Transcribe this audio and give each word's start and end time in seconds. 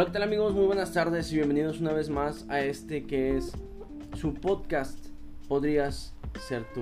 Hola, 0.00 0.06
¿qué 0.06 0.12
tal 0.14 0.22
amigos? 0.22 0.54
Muy 0.54 0.64
buenas 0.64 0.94
tardes 0.94 1.30
y 1.30 1.36
bienvenidos 1.36 1.78
una 1.78 1.92
vez 1.92 2.08
más 2.08 2.46
a 2.48 2.62
este 2.62 3.04
que 3.04 3.36
es 3.36 3.52
su 4.16 4.32
podcast 4.32 4.98
Podrías 5.46 6.14
ser 6.48 6.64
tú. 6.72 6.80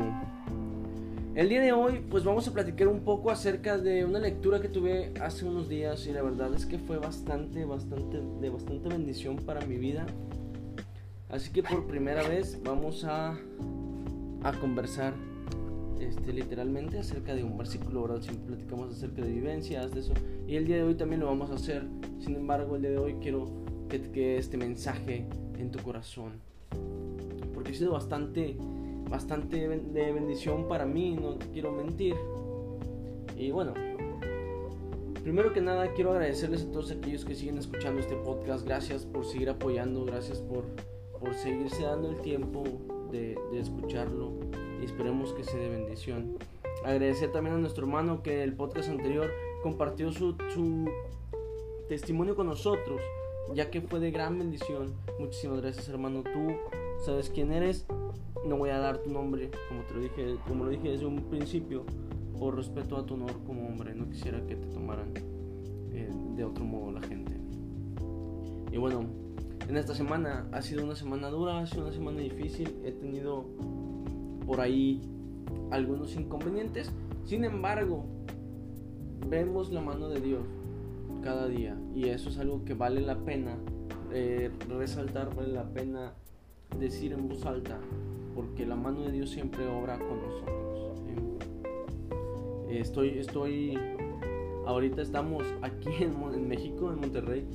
El 1.35 1.49
día 1.49 1.60
de 1.60 1.72
hoy 1.72 1.99
pues 2.08 2.22
vamos 2.22 2.46
a 2.46 2.53
platicar 2.53 2.87
un 2.87 3.01
poco 3.01 3.33
acerca 3.33 3.76
de 3.76 4.04
una 4.04 4.21
lectura 4.21 4.60
que 4.60 4.69
tuve 4.69 5.12
hace 5.21 5.44
unos 5.44 5.69
días 5.69 6.06
y 6.06 6.12
la 6.12 6.22
verdad 6.22 6.54
es 6.54 6.65
que 6.65 6.78
fue 6.78 6.99
bastante, 6.99 7.65
bastante, 7.65 8.22
de 8.40 8.51
bastante 8.51 8.88
bendición 8.88 9.35
para 9.35 9.66
mi 9.66 9.78
vida. 9.78 10.06
Así 11.28 11.50
que 11.50 11.64
por 11.64 11.88
primera 11.88 12.22
vez 12.22 12.62
vamos 12.62 13.03
a, 13.03 13.37
a 14.44 14.53
conversar 14.60 15.12
este, 15.98 16.32
literalmente 16.32 17.00
acerca 17.00 17.34
de 17.34 17.42
un 17.42 17.59
versículo, 17.59 18.03
¿verdad? 18.03 18.23
Siempre 18.23 18.47
platicamos 18.47 18.95
acerca 18.95 19.23
de 19.23 19.33
vivencias, 19.33 19.91
de 19.91 20.01
eso. 20.03 20.12
Y 20.48 20.57
el 20.57 20.66
día 20.66 20.77
de 20.77 20.83
hoy 20.83 20.95
también 20.95 21.20
lo 21.20 21.27
vamos 21.27 21.51
a 21.51 21.57
hacer. 21.57 21.84
Sin 22.20 22.34
embargo, 22.34 22.77
el 22.77 22.80
día 22.80 22.93
de 22.93 22.98
hoy 22.98 23.16
quiero 23.20 23.45
que 23.91 23.98
te 23.98 24.11
quede 24.11 24.38
este 24.38 24.57
mensaje 24.57 25.27
en 25.59 25.71
tu 25.71 25.79
corazón. 25.80 26.41
Porque 27.52 27.73
ha 27.73 27.74
sido 27.74 27.93
bastante, 27.93 28.57
bastante 29.11 29.69
de 29.69 30.12
bendición 30.12 30.66
para 30.66 30.87
mí, 30.87 31.19
no 31.21 31.38
quiero 31.52 31.71
mentir. 31.73 32.15
Y 33.37 33.51
bueno, 33.51 33.74
primero 35.23 35.52
que 35.52 35.61
nada 35.61 35.93
quiero 35.93 36.12
agradecerles 36.12 36.62
a 36.62 36.71
todos 36.71 36.93
aquellos 36.93 37.27
que 37.27 37.35
siguen 37.35 37.59
escuchando 37.59 38.01
este 38.01 38.16
podcast. 38.16 38.65
Gracias 38.66 39.05
por 39.05 39.27
seguir 39.27 39.51
apoyando, 39.51 40.07
gracias 40.07 40.38
por, 40.38 40.65
por 41.21 41.35
seguirse 41.35 41.83
dando 41.83 42.09
el 42.09 42.23
tiempo 42.23 42.65
de, 43.12 43.37
de 43.52 43.60
escucharlo 43.60 44.33
y 44.80 44.87
esperemos 44.87 45.35
que 45.35 45.45
sea 45.45 45.60
de 45.60 45.69
bendición. 45.69 46.38
Agradecer 46.87 47.33
también 47.33 47.57
a 47.57 47.59
nuestro 47.59 47.85
hermano 47.85 48.23
que 48.23 48.43
el 48.43 48.55
podcast 48.55 48.88
anterior 48.88 49.29
compartió 49.62 50.12
su, 50.12 50.37
testimonio 51.88 52.37
con 52.37 52.46
nosotros, 52.46 53.01
ya 53.54 53.70
que 53.70 53.80
fue 53.80 54.01
de 54.01 54.10
gran 54.10 54.38
bendición. 54.38 54.95
Muchísimas 55.18 55.60
gracias 55.60 55.88
hermano, 55.88 56.23
tú 56.23 56.52
sabes 57.04 57.30
quién 57.30 57.52
eres. 57.52 57.86
No 58.46 58.56
voy 58.56 58.70
a 58.70 58.79
dar 58.79 58.98
tu 58.98 59.10
nombre, 59.10 59.51
como 59.68 59.82
te 59.82 59.95
lo 59.95 60.01
dije, 60.01 60.36
como 60.46 60.64
lo 60.64 60.70
dije 60.70 60.90
desde 60.90 61.06
un 61.06 61.23
principio, 61.29 61.84
por 62.38 62.56
respeto 62.56 62.96
a 62.96 63.04
tu 63.04 63.14
honor 63.14 63.32
como 63.46 63.66
hombre. 63.66 63.95
No 63.95 64.08
quisiera 64.08 64.44
que 64.46 64.54
te 64.54 64.66
tomaran 64.68 65.12
eh, 65.92 66.10
de 66.36 66.44
otro 66.44 66.64
modo 66.64 66.92
la 66.92 67.02
gente. 67.02 67.32
Y 68.70 68.76
bueno, 68.76 69.06
en 69.68 69.76
esta 69.76 69.94
semana 69.94 70.48
ha 70.52 70.62
sido 70.62 70.84
una 70.84 70.94
semana 70.94 71.28
dura, 71.28 71.58
ha 71.58 71.66
sido 71.66 71.84
una 71.84 71.92
semana 71.92 72.20
difícil. 72.20 72.76
He 72.84 72.92
tenido 72.92 73.44
por 74.46 74.60
ahí 74.60 75.02
algunos 75.70 76.14
inconvenientes. 76.16 76.92
Sin 77.24 77.44
embargo, 77.44 78.06
vemos 79.27 79.70
la 79.72 79.80
mano 79.80 80.08
de 80.08 80.20
Dios 80.20 80.42
cada 81.22 81.48
día 81.48 81.77
y 81.94 82.08
eso 82.08 82.28
es 82.28 82.38
algo 82.38 82.64
que 82.64 82.74
vale 82.74 83.00
la 83.00 83.19
pena 83.19 83.56
eh, 84.12 84.50
resaltar, 84.69 85.34
vale 85.34 85.52
la 85.52 85.64
pena 85.64 86.12
decir 86.78 87.12
en 87.12 87.28
voz 87.28 87.44
alta, 87.44 87.78
porque 88.34 88.66
la 88.66 88.77
mano 88.77 89.02
de 89.02 89.12
Dios 89.12 89.30
siempre 89.30 89.66
obra 89.66 89.98
con 89.98 90.22
nosotros. 90.22 90.58
Estoy, 92.69 93.19
estoy, 93.19 93.78
ahorita 94.66 95.00
estamos 95.00 95.42
aquí 95.62 95.88
en, 96.00 96.48
México, 96.48 96.92
en 96.92 97.00
Monterrey, 97.00 97.47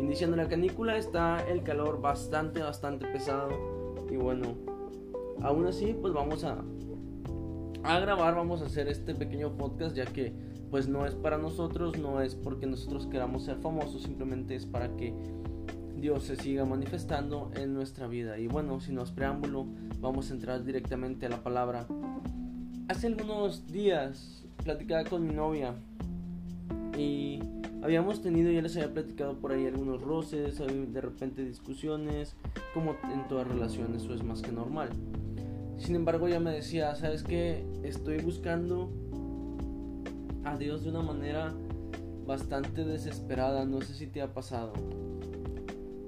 iniciando 0.00 0.36
la 0.36 0.48
canícula, 0.48 0.96
está 0.96 1.44
el 1.48 1.64
calor 1.64 2.00
bastante, 2.00 2.62
bastante 2.62 3.06
pesado 3.06 3.50
y 4.08 4.16
bueno, 4.16 4.54
aún 5.42 5.66
así 5.66 5.96
pues 6.00 6.12
vamos 6.14 6.44
a 6.44 6.64
grabar, 7.82 8.36
vamos 8.36 8.62
a 8.62 8.66
hacer 8.66 8.86
este 8.88 9.14
pequeño 9.14 9.56
podcast 9.56 9.96
ya 9.96 10.06
que 10.06 10.32
pues 10.70 10.88
no 10.88 11.06
es 11.06 11.14
para 11.14 11.38
nosotros, 11.38 11.98
no 11.98 12.20
es 12.20 12.34
porque 12.34 12.66
nosotros 12.66 13.06
queramos 13.06 13.44
ser 13.44 13.56
famosos, 13.58 14.02
simplemente 14.02 14.54
es 14.54 14.66
para 14.66 14.94
que 14.96 15.14
Dios 15.96 16.24
se 16.24 16.36
siga 16.36 16.64
manifestando 16.64 17.50
en 17.54 17.74
nuestra 17.74 18.06
vida. 18.06 18.38
Y 18.38 18.46
bueno, 18.46 18.80
sin 18.80 18.96
más 18.96 19.10
preámbulo, 19.10 19.66
vamos 20.00 20.30
a 20.30 20.34
entrar 20.34 20.64
directamente 20.64 21.26
a 21.26 21.28
la 21.28 21.42
palabra. 21.42 21.86
Hace 22.88 23.06
algunos 23.08 23.66
días 23.66 24.44
platicaba 24.62 25.04
con 25.04 25.26
mi 25.26 25.34
novia 25.34 25.74
y 26.98 27.40
habíamos 27.82 28.22
tenido, 28.22 28.50
ya 28.50 28.62
les 28.62 28.76
había 28.76 28.92
platicado 28.92 29.38
por 29.38 29.52
ahí 29.52 29.66
algunos 29.66 30.02
roces, 30.02 30.58
de 30.58 31.00
repente 31.00 31.44
discusiones, 31.44 32.36
como 32.74 32.96
en 33.12 33.26
todas 33.28 33.46
relaciones, 33.46 34.02
eso 34.02 34.14
es 34.14 34.22
más 34.22 34.42
que 34.42 34.52
normal. 34.52 34.90
Sin 35.78 35.94
embargo, 35.94 36.26
ella 36.26 36.40
me 36.40 36.52
decía, 36.52 36.94
¿sabes 36.94 37.22
qué? 37.22 37.64
Estoy 37.82 38.18
buscando 38.18 38.90
a 40.46 40.56
Dios 40.56 40.84
de 40.84 40.90
una 40.90 41.02
manera 41.02 41.52
bastante 42.24 42.84
desesperada, 42.84 43.64
no 43.64 43.80
sé 43.80 43.94
si 43.94 44.06
te 44.06 44.22
ha 44.22 44.32
pasado. 44.32 44.72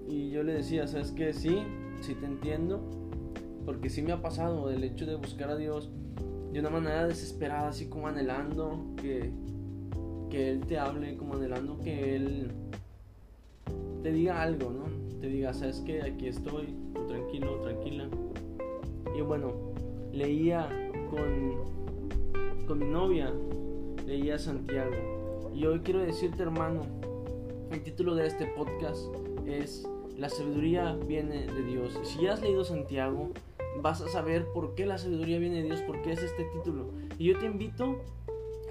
Y 0.09 0.31
yo 0.31 0.44
le 0.44 0.54
decía, 0.54 0.87
¿sabes 0.87 1.10
qué? 1.10 1.32
Sí, 1.32 1.59
sí 2.00 2.15
te 2.15 2.26
entiendo, 2.26 2.81
porque 3.65 3.91
sí 3.91 4.00
me 4.00 4.12
ha 4.12 4.22
pasado 4.22 4.71
el 4.71 4.84
hecho 4.84 5.06
de 5.06 5.16
buscar 5.16 5.50
a 5.50 5.56
Dios 5.56 5.91
de 6.53 6.60
una 6.60 6.71
manera 6.71 7.06
desesperada, 7.06 7.69
así 7.69 7.87
como 7.87 8.06
anhelando 8.06 8.94
que, 8.97 9.32
que 10.31 10.50
Él 10.50 10.60
te 10.60 10.78
hable, 10.78 11.16
como 11.16 11.34
anhelando 11.34 11.78
que 11.81 12.15
Él 12.15 12.53
te 14.05 14.12
diga 14.12 14.41
algo, 14.41 14.70
¿no? 14.70 15.19
Te 15.20 15.26
diga, 15.26 15.53
¿sabes 15.53 15.82
qué? 15.84 16.03
Aquí 16.03 16.28
estoy, 16.28 16.75
tranquilo, 17.09 17.60
tranquila. 17.60 18.09
Y 19.16 19.20
bueno, 19.20 19.53
leía 20.12 20.69
con, 21.10 22.66
con 22.66 22.78
mi 22.78 22.87
novia, 22.87 23.32
leía 24.09 24.39
Santiago. 24.39 25.51
Y 25.55 25.67
hoy 25.67 25.81
quiero 25.81 26.01
decirte, 26.01 26.43
hermano, 26.43 26.81
el 27.71 27.83
título 27.83 28.15
de 28.15 28.27
este 28.27 28.47
podcast 28.47 29.07
es 29.47 29.87
La 30.17 30.31
sabiduría 30.31 30.95
viene 31.07 31.47
de 31.47 31.63
Dios. 31.65 31.99
Si 32.05 32.23
ya 32.23 32.33
has 32.33 32.41
leído 32.41 32.65
Santiago, 32.65 33.33
vas 33.83 34.01
a 34.01 34.09
saber 34.09 34.47
por 34.55 34.75
qué 34.75 34.87
la 34.87 34.97
sabiduría 34.97 35.39
viene 35.39 35.57
de 35.57 35.65
Dios, 35.65 35.83
por 35.83 36.01
qué 36.01 36.13
es 36.13 36.23
este 36.23 36.45
título. 36.45 36.87
Y 37.19 37.27
yo 37.27 37.39
te 37.39 37.45
invito 37.45 38.01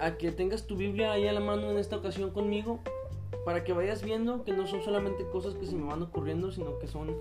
a 0.00 0.16
que 0.16 0.32
tengas 0.32 0.66
tu 0.66 0.76
Biblia 0.76 1.12
ahí 1.12 1.28
a 1.28 1.32
la 1.32 1.40
mano 1.40 1.70
en 1.70 1.78
esta 1.78 1.96
ocasión 1.96 2.30
conmigo, 2.30 2.80
para 3.44 3.62
que 3.62 3.72
vayas 3.72 4.02
viendo 4.02 4.42
que 4.42 4.52
no 4.52 4.66
son 4.66 4.82
solamente 4.82 5.24
cosas 5.30 5.54
que 5.54 5.66
se 5.66 5.76
me 5.76 5.86
van 5.86 6.02
ocurriendo, 6.02 6.50
sino 6.50 6.80
que 6.80 6.88
son 6.88 7.14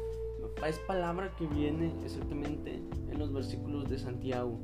es 0.65 0.79
palabra 0.79 1.31
que 1.37 1.45
viene 1.45 1.93
exactamente 2.03 2.81
en 3.11 3.19
los 3.19 3.31
versículos 3.31 3.87
de 3.89 3.99
Santiago. 3.99 4.57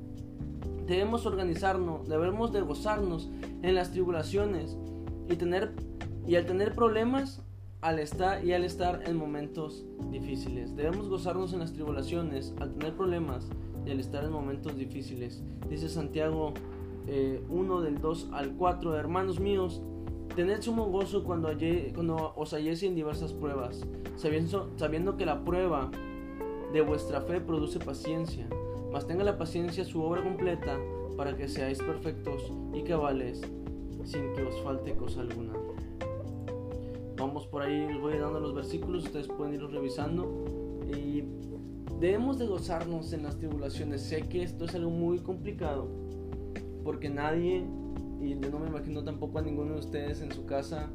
Debemos 0.87 1.25
organizarnos, 1.25 2.07
debemos 2.07 2.51
de 2.51 2.61
gozarnos 2.61 3.29
en 3.61 3.75
las 3.75 3.91
tribulaciones 3.91 4.77
y 5.29 5.35
tener 5.35 5.73
y 6.27 6.35
al 6.35 6.45
tener 6.45 6.73
problemas 6.73 7.41
al 7.81 7.99
estar 7.99 8.43
y 8.45 8.53
al 8.53 8.63
estar 8.63 9.03
en 9.05 9.17
momentos 9.17 9.85
difíciles. 10.09 10.73
Debemos 10.75 11.09
gozarnos 11.09 11.51
en 11.51 11.59
las 11.59 11.73
tribulaciones 11.73 12.53
al 12.61 12.73
tener 12.73 12.95
problemas 12.95 13.49
y 13.85 13.91
al 13.91 13.99
estar 13.99 14.23
en 14.23 14.31
momentos 14.31 14.77
difíciles. 14.77 15.43
Dice 15.69 15.89
Santiago 15.89 16.53
1 17.49 17.79
eh, 17.79 17.83
del 17.83 17.99
2 17.99 18.29
al 18.31 18.53
4, 18.53 18.97
hermanos 18.97 19.41
míos, 19.41 19.81
tened 20.33 20.61
sumo 20.61 20.85
gozo 20.85 21.25
cuando, 21.25 21.49
cuando 21.93 22.33
os 22.37 22.53
halléis 22.53 22.81
en 22.83 22.95
diversas 22.95 23.33
pruebas, 23.33 23.85
sabiendo, 24.15 24.71
sabiendo 24.77 25.17
que 25.17 25.25
la 25.25 25.43
prueba 25.43 25.91
de 26.71 26.81
vuestra 26.81 27.19
fe 27.19 27.41
produce 27.41 27.79
paciencia 27.79 28.47
mas 28.93 29.07
tenga 29.07 29.23
la 29.23 29.39
paciencia 29.39 29.83
su 29.83 30.03
obra 30.03 30.21
completa 30.21 30.77
para 31.17 31.35
que 31.35 31.47
seáis 31.47 31.79
perfectos 31.79 32.53
y 32.75 32.83
cabales 32.83 33.41
sin 34.03 34.33
que 34.33 34.43
os 34.43 34.61
falte 34.61 34.95
cosa 34.95 35.21
alguna. 35.21 35.53
Vamos 37.17 37.47
por 37.47 37.63
ahí, 37.63 37.87
les 37.87 37.99
voy 37.99 38.19
dando 38.19 38.39
los 38.39 38.53
versículos, 38.53 39.05
ustedes 39.05 39.27
pueden 39.27 39.55
irlos 39.55 39.73
revisando. 39.73 40.45
Y 40.95 41.23
debemos 41.99 42.37
de 42.37 42.45
gozarnos 42.45 43.13
en 43.13 43.23
las 43.23 43.37
tribulaciones. 43.37 44.01
Sé 44.01 44.27
que 44.27 44.43
esto 44.43 44.65
es 44.65 44.75
algo 44.75 44.91
muy 44.91 45.19
complicado, 45.19 45.87
porque 46.83 47.09
nadie, 47.09 47.65
y 48.21 48.39
yo 48.39 48.51
no 48.51 48.59
me 48.59 48.67
imagino 48.67 49.03
tampoco 49.03 49.39
a 49.39 49.41
ninguno 49.41 49.73
de 49.73 49.79
ustedes 49.79 50.21
en 50.21 50.31
su 50.31 50.45
casa, 50.45 50.89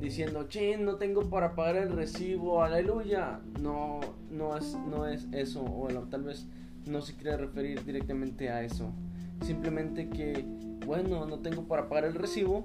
diciendo, 0.00 0.44
chin, 0.48 0.84
no 0.84 0.96
tengo 0.96 1.22
para 1.22 1.56
pagar 1.56 1.76
el 1.76 1.92
recibo, 1.92 2.62
aleluya. 2.62 3.40
No, 3.60 4.00
no 4.30 4.56
es, 4.56 4.76
no 4.88 5.06
es 5.06 5.26
eso, 5.32 5.64
o 5.64 5.88
tal 6.10 6.24
vez 6.24 6.46
no 6.86 7.02
se 7.02 7.14
quiere 7.14 7.36
referir 7.36 7.84
directamente 7.84 8.50
a 8.50 8.62
eso. 8.62 8.92
Simplemente 9.42 10.08
que, 10.08 10.44
bueno, 10.86 11.26
no 11.26 11.40
tengo 11.40 11.66
para 11.66 11.88
pagar 11.88 12.04
el 12.04 12.14
recibo, 12.14 12.64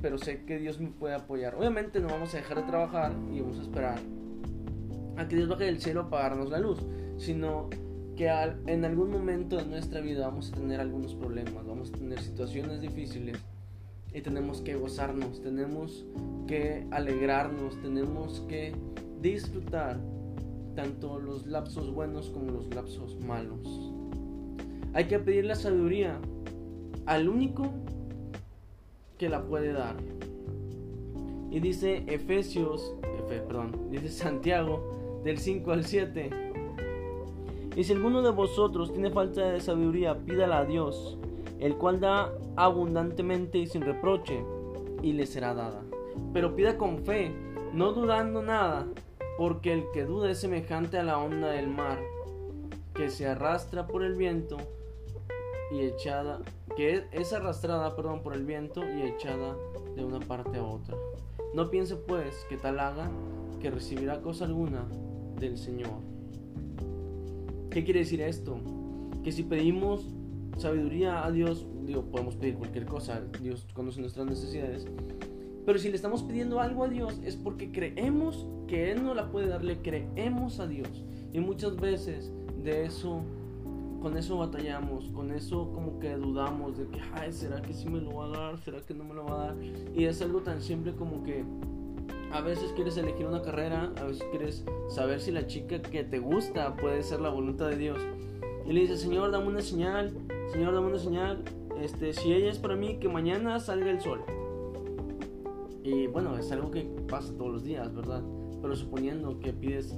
pero 0.00 0.18
sé 0.18 0.44
que 0.44 0.58
Dios 0.58 0.80
me 0.80 0.88
puede 0.88 1.14
apoyar. 1.14 1.54
Obviamente 1.54 2.00
no 2.00 2.08
vamos 2.08 2.34
a 2.34 2.38
dejar 2.38 2.58
de 2.58 2.62
trabajar 2.64 3.12
y 3.32 3.40
vamos 3.40 3.58
a 3.58 3.62
esperar 3.62 3.98
a 5.16 5.28
que 5.28 5.36
Dios 5.36 5.48
baje 5.48 5.64
del 5.64 5.80
cielo 5.80 6.02
a 6.02 6.10
pagarnos 6.10 6.50
la 6.50 6.58
luz, 6.58 6.80
sino 7.18 7.70
que 8.16 8.28
en 8.66 8.84
algún 8.84 9.10
momento 9.10 9.56
de 9.56 9.66
nuestra 9.66 10.00
vida 10.00 10.26
vamos 10.26 10.52
a 10.52 10.56
tener 10.56 10.80
algunos 10.80 11.14
problemas, 11.14 11.66
vamos 11.66 11.90
a 11.90 11.92
tener 11.92 12.20
situaciones 12.20 12.80
difíciles 12.80 13.38
y 14.12 14.20
tenemos 14.20 14.60
que 14.60 14.76
gozarnos, 14.76 15.42
tenemos 15.42 16.04
que 16.46 16.86
alegrarnos, 16.90 17.80
tenemos 17.82 18.40
que 18.48 18.72
disfrutar 19.20 19.98
tanto 20.74 21.18
los 21.18 21.46
lapsos 21.46 21.92
buenos 21.92 22.30
como 22.30 22.50
los 22.50 22.74
lapsos 22.74 23.18
malos. 23.20 23.92
Hay 24.92 25.06
que 25.06 25.18
pedir 25.18 25.44
la 25.44 25.54
sabiduría 25.54 26.18
al 27.06 27.28
único 27.28 27.72
que 29.18 29.28
la 29.28 29.42
puede 29.42 29.72
dar. 29.72 29.96
Y 31.50 31.60
dice 31.60 32.04
Efesios, 32.06 32.94
fe, 33.28 33.40
perdón. 33.40 33.72
Dice 33.90 34.08
Santiago 34.08 35.20
del 35.24 35.38
5 35.38 35.72
al 35.72 35.84
7. 35.84 36.30
Y 37.76 37.84
si 37.84 37.92
alguno 37.92 38.22
de 38.22 38.30
vosotros 38.30 38.92
tiene 38.92 39.10
falta 39.10 39.50
de 39.50 39.60
sabiduría, 39.60 40.18
pídala 40.18 40.58
a 40.58 40.64
Dios, 40.64 41.18
el 41.58 41.76
cual 41.76 42.00
da 42.00 42.32
abundantemente 42.56 43.58
y 43.58 43.66
sin 43.66 43.82
reproche, 43.82 44.44
y 45.02 45.12
le 45.12 45.26
será 45.26 45.54
dada. 45.54 45.82
Pero 46.32 46.54
pida 46.54 46.78
con 46.78 46.98
fe, 46.98 47.32
no 47.72 47.92
dudando 47.92 48.42
nada, 48.42 48.86
porque 49.36 49.72
el 49.72 49.84
que 49.92 50.04
duda 50.04 50.30
es 50.30 50.38
semejante 50.38 50.98
a 50.98 51.02
la 51.02 51.18
onda 51.18 51.50
del 51.50 51.68
mar, 51.68 51.98
que 52.94 53.10
se 53.10 53.26
arrastra 53.26 53.86
por 53.86 54.04
el 54.04 54.14
viento 54.14 54.56
y 55.72 55.80
echada, 55.80 56.40
que 56.76 57.04
es 57.10 57.32
arrastrada, 57.32 57.96
perdón, 57.96 58.22
por 58.22 58.34
el 58.34 58.44
viento 58.44 58.82
y 58.84 59.02
echada 59.02 59.56
de 59.96 60.04
una 60.04 60.20
parte 60.20 60.58
a 60.58 60.64
otra. 60.64 60.96
No 61.54 61.70
piense 61.70 61.96
pues 61.96 62.46
que 62.48 62.56
tal 62.56 62.78
haga 62.78 63.10
que 63.60 63.70
recibirá 63.70 64.20
cosa 64.20 64.44
alguna 64.44 64.86
del 65.38 65.56
Señor. 65.56 66.00
¿Qué 67.70 67.84
quiere 67.84 68.00
decir 68.00 68.20
esto? 68.20 68.58
Que 69.24 69.32
si 69.32 69.42
pedimos 69.42 70.06
sabiduría 70.58 71.24
a 71.24 71.32
Dios, 71.32 71.66
digo, 71.84 72.02
podemos 72.02 72.36
pedir 72.36 72.56
cualquier 72.56 72.86
cosa, 72.86 73.22
Dios 73.40 73.66
conoce 73.72 74.00
nuestras 74.00 74.26
necesidades, 74.26 74.86
pero 75.66 75.78
si 75.78 75.88
le 75.88 75.96
estamos 75.96 76.22
pidiendo 76.22 76.60
algo 76.60 76.84
a 76.84 76.88
Dios 76.88 77.20
es 77.24 77.36
porque 77.36 77.72
creemos 77.72 78.46
que 78.68 78.92
Él 78.92 79.04
no 79.04 79.14
la 79.14 79.30
puede 79.30 79.48
dar, 79.48 79.64
le 79.64 79.78
creemos 79.78 80.60
a 80.60 80.66
Dios. 80.66 80.88
Y 81.32 81.40
muchas 81.40 81.76
veces 81.76 82.32
de 82.62 82.84
eso, 82.84 83.22
con 84.00 84.16
eso 84.16 84.38
batallamos, 84.38 85.06
con 85.10 85.32
eso 85.32 85.70
como 85.72 85.98
que 85.98 86.14
dudamos 86.16 86.76
de 86.76 86.86
que, 86.88 87.00
ay, 87.14 87.32
¿será 87.32 87.62
que 87.62 87.72
sí 87.72 87.88
me 87.88 88.00
lo 88.00 88.14
va 88.14 88.26
a 88.26 88.28
dar? 88.28 88.58
¿Será 88.58 88.80
que 88.80 88.94
no 88.94 89.04
me 89.04 89.14
lo 89.14 89.24
va 89.24 89.34
a 89.34 89.46
dar? 89.46 89.56
Y 89.94 90.04
es 90.04 90.20
algo 90.22 90.40
tan 90.40 90.60
simple 90.60 90.94
como 90.94 91.22
que 91.22 91.44
a 92.30 92.40
veces 92.40 92.72
quieres 92.72 92.96
elegir 92.96 93.26
una 93.26 93.42
carrera, 93.42 93.92
a 93.96 94.04
veces 94.04 94.24
quieres 94.30 94.64
saber 94.88 95.20
si 95.20 95.30
la 95.30 95.46
chica 95.46 95.80
que 95.80 96.04
te 96.04 96.18
gusta 96.18 96.76
puede 96.76 97.02
ser 97.02 97.20
la 97.20 97.30
voluntad 97.30 97.68
de 97.68 97.76
Dios. 97.76 97.98
Y 98.66 98.72
le 98.72 98.80
dices, 98.80 99.00
Señor, 99.00 99.30
dame 99.30 99.46
una 99.46 99.62
señal, 99.62 100.12
Señor, 100.52 100.74
dame 100.74 100.88
una 100.88 100.98
señal. 100.98 101.44
Este, 101.80 102.12
si 102.12 102.32
ella 102.32 102.50
es 102.50 102.58
para 102.58 102.76
mí, 102.76 102.98
que 102.98 103.08
mañana 103.08 103.60
salga 103.60 103.90
el 103.90 104.00
sol. 104.00 104.22
Y 105.84 106.06
bueno, 106.06 106.36
es 106.38 106.50
algo 106.50 106.70
que 106.70 106.80
pasa 107.10 107.30
todos 107.36 107.52
los 107.52 107.64
días, 107.64 107.94
¿verdad? 107.94 108.22
Pero 108.62 108.74
suponiendo 108.74 109.38
que 109.38 109.52
pides, 109.52 109.94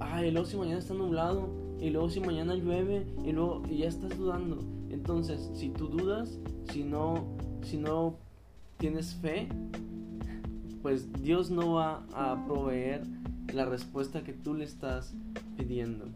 ay, 0.00 0.30
luego 0.30 0.46
si 0.46 0.56
mañana 0.56 0.78
está 0.78 0.94
nublado, 0.94 1.50
y 1.78 1.90
luego 1.90 2.08
si 2.08 2.20
mañana 2.20 2.54
llueve, 2.54 3.06
y 3.22 3.32
luego 3.32 3.62
y 3.68 3.78
ya 3.78 3.88
estás 3.88 4.16
dudando. 4.16 4.58
Entonces, 4.88 5.50
si 5.52 5.68
tú 5.68 5.88
dudas, 5.88 6.38
si 6.72 6.84
no, 6.84 7.36
si 7.62 7.76
no 7.76 8.16
tienes 8.78 9.14
fe, 9.16 9.48
pues 10.80 11.12
Dios 11.22 11.50
no 11.50 11.74
va 11.74 12.06
a 12.14 12.46
proveer 12.46 13.02
la 13.52 13.66
respuesta 13.66 14.24
que 14.24 14.32
tú 14.32 14.54
le 14.54 14.64
estás 14.64 15.14
pidiendo. 15.58 16.06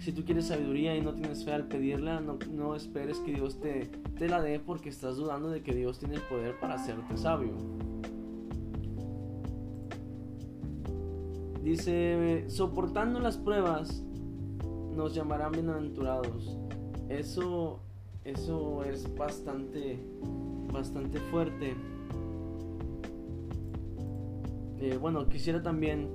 Si 0.00 0.10
tú 0.10 0.24
quieres 0.24 0.46
sabiduría 0.46 0.96
y 0.96 1.02
no 1.02 1.14
tienes 1.14 1.44
fe 1.44 1.52
al 1.52 1.68
pedirla, 1.68 2.20
no, 2.20 2.36
no 2.50 2.74
esperes 2.74 3.18
que 3.18 3.32
Dios 3.32 3.60
te, 3.60 3.86
te 4.18 4.28
la 4.28 4.42
dé 4.42 4.58
porque 4.58 4.88
estás 4.88 5.18
dudando 5.18 5.50
de 5.50 5.62
que 5.62 5.72
Dios 5.72 6.00
tiene 6.00 6.16
el 6.16 6.22
poder 6.22 6.58
para 6.58 6.74
hacerte 6.74 7.16
sabio. 7.16 7.52
Dice, 11.66 12.44
soportando 12.46 13.18
las 13.18 13.38
pruebas, 13.38 14.00
nos 14.94 15.16
llamarán 15.16 15.50
bienaventurados. 15.50 16.56
Eso, 17.08 17.80
eso 18.22 18.84
es 18.84 19.12
bastante, 19.16 19.98
bastante 20.72 21.18
fuerte. 21.18 21.74
Eh, 24.78 24.96
bueno, 25.00 25.28
quisiera 25.28 25.60
también 25.60 26.08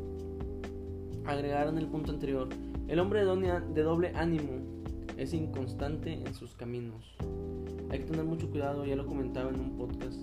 agregar 1.25 1.67
en 1.67 1.79
el 1.79 1.87
punto 1.87 2.13
anterior, 2.13 2.47
el 2.87 2.99
hombre 2.99 3.25
de 3.25 3.83
doble 3.83 4.13
ánimo 4.15 4.53
es 5.17 5.33
inconstante 5.33 6.13
en 6.13 6.33
sus 6.33 6.55
caminos. 6.55 7.17
Hay 7.89 7.99
que 7.99 8.05
tener 8.05 8.23
mucho 8.23 8.49
cuidado, 8.49 8.85
ya 8.85 8.95
lo 8.95 9.05
comentaba 9.05 9.49
en 9.49 9.59
un 9.59 9.75
podcast, 9.75 10.17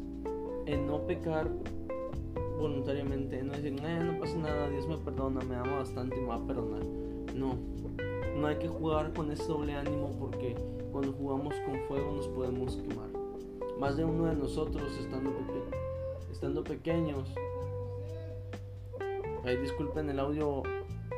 en 0.65 0.87
no 0.87 1.07
pecar 1.07 1.51
voluntariamente, 2.59 3.43
no 3.43 3.53
decir, 3.53 3.73
no 3.73 4.21
pasa 4.21 4.37
nada, 4.37 4.69
Dios 4.69 4.87
me 4.87 4.99
perdona, 4.99 5.41
me 5.41 5.57
ama 5.57 5.77
bastante 5.77 6.17
y 6.17 6.21
me 6.21 6.27
va 6.27 6.35
a 6.37 6.47
perdonar. 6.47 6.85
No, 7.35 7.57
no 8.37 8.47
hay 8.47 8.57
que 8.57 8.69
jugar 8.69 9.13
con 9.13 9.31
ese 9.31 9.45
doble 9.45 9.75
ánimo 9.75 10.11
porque 10.19 10.55
cuando 10.93 11.13
jugamos 11.13 11.55
con 11.65 11.79
fuego 11.87 12.13
nos 12.13 12.29
podemos 12.29 12.77
quemar. 12.77 13.09
Más 13.79 13.97
de 13.97 14.05
uno 14.05 14.27
de 14.27 14.35
nosotros 14.35 14.93
estando, 14.99 15.33
estando 16.33 16.65
pequeños, 16.65 17.33
ahí 19.45 19.57
disculpen 19.57 20.11
el 20.11 20.19
audio 20.19 20.63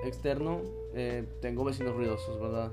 externo, 0.05 0.61
eh, 0.95 1.27
tengo 1.41 1.65
vecinos 1.65 1.95
ruidosos, 1.95 2.41
¿verdad? 2.41 2.71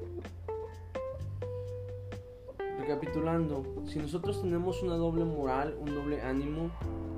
Recapitulando, 2.79 3.63
si 3.85 3.99
nosotros 3.99 4.41
tenemos 4.41 4.81
una 4.83 4.95
doble 4.95 5.25
moral, 5.25 5.77
un 5.79 5.95
doble 5.95 6.21
ánimo, 6.21 6.69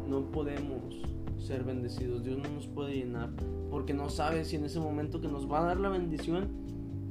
no 0.08 0.22
podemos 0.32 1.02
ser 1.40 1.64
bendecidos. 1.64 2.24
Dios 2.24 2.38
no 2.38 2.50
nos 2.50 2.68
puede 2.68 2.96
llenar 2.96 3.30
porque 3.70 3.94
no 3.94 4.10
sabe 4.10 4.46
si 4.46 4.56
en 4.56 4.66
ese 4.66 4.80
momento 4.80 5.22
que 5.22 5.28
nos 5.28 5.52
va 5.52 5.60
a 5.60 5.64
dar 5.66 5.80
la 5.80 5.90
bendición 5.90 6.48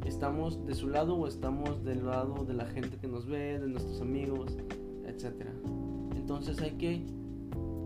estamos 0.06 0.64
de 0.66 0.75
su 0.75 0.88
lado 0.88 1.16
o 1.16 1.26
estamos 1.26 1.84
del 1.84 2.06
lado 2.06 2.44
de 2.44 2.54
la 2.54 2.66
gente 2.66 2.96
que 2.98 3.08
nos 3.08 3.26
ve, 3.26 3.58
de 3.58 3.69
nuestros 3.69 4.00
amigos, 4.00 4.56
etc. 5.06 5.34
Entonces 6.16 6.60
hay 6.60 6.72
que 6.72 7.02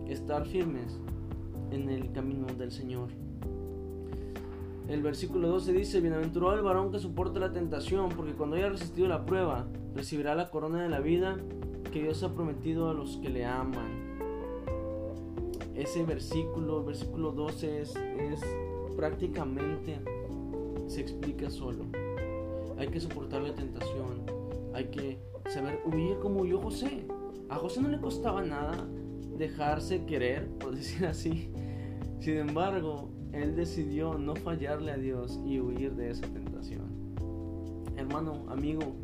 estar 0.07 0.45
firmes 0.45 0.99
en 1.71 1.89
el 1.89 2.11
camino 2.11 2.47
del 2.47 2.71
Señor. 2.71 3.09
El 4.87 5.01
versículo 5.01 5.47
12 5.47 5.71
dice, 5.73 6.01
Bienaventurado 6.01 6.55
el 6.55 6.61
varón 6.61 6.91
que 6.91 6.99
soporta 6.99 7.39
la 7.39 7.53
tentación, 7.53 8.09
porque 8.09 8.33
cuando 8.33 8.57
haya 8.57 8.69
resistido 8.69 9.07
la 9.07 9.25
prueba, 9.25 9.65
recibirá 9.95 10.35
la 10.35 10.49
corona 10.49 10.83
de 10.83 10.89
la 10.89 10.99
vida 10.99 11.37
que 11.91 12.01
Dios 12.01 12.21
ha 12.23 12.33
prometido 12.33 12.89
a 12.89 12.93
los 12.93 13.17
que 13.17 13.29
le 13.29 13.45
aman 13.45 14.02
ese 15.75 16.03
versículo, 16.03 16.83
versículo 16.83 17.31
12 17.31 17.81
es, 17.81 17.93
prácticamente 18.95 19.99
se 20.87 21.01
explica 21.01 21.49
solo. 21.49 21.85
Hay 22.77 22.87
que 22.87 22.99
soportar 22.99 23.41
la 23.41 23.53
tentación, 23.53 24.23
hay 24.73 24.85
que 24.85 25.19
saber 25.49 25.79
huir 25.85 26.17
como 26.19 26.41
huyó 26.41 26.61
José. 26.61 27.05
A 27.49 27.55
José 27.55 27.81
no 27.81 27.89
le 27.89 27.99
costaba 27.99 28.43
nada 28.43 28.87
dejarse 29.37 30.05
querer, 30.05 30.47
por 30.59 30.75
decir 30.75 31.05
así. 31.05 31.49
Sin 32.19 32.37
embargo, 32.37 33.09
él 33.31 33.55
decidió 33.55 34.17
no 34.17 34.35
fallarle 34.35 34.91
a 34.91 34.97
Dios 34.97 35.39
y 35.45 35.59
huir 35.59 35.93
de 35.95 36.11
esa 36.11 36.27
tentación. 36.27 36.83
Hermano, 37.97 38.45
amigo, 38.49 38.95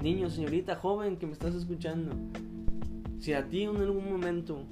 niño, 0.00 0.30
señorita, 0.30 0.76
joven 0.76 1.16
que 1.16 1.26
me 1.26 1.32
estás 1.32 1.54
escuchando, 1.54 2.12
si 3.18 3.32
a 3.34 3.48
ti 3.48 3.62
en 3.62 3.76
algún 3.76 4.10
momento 4.10 4.66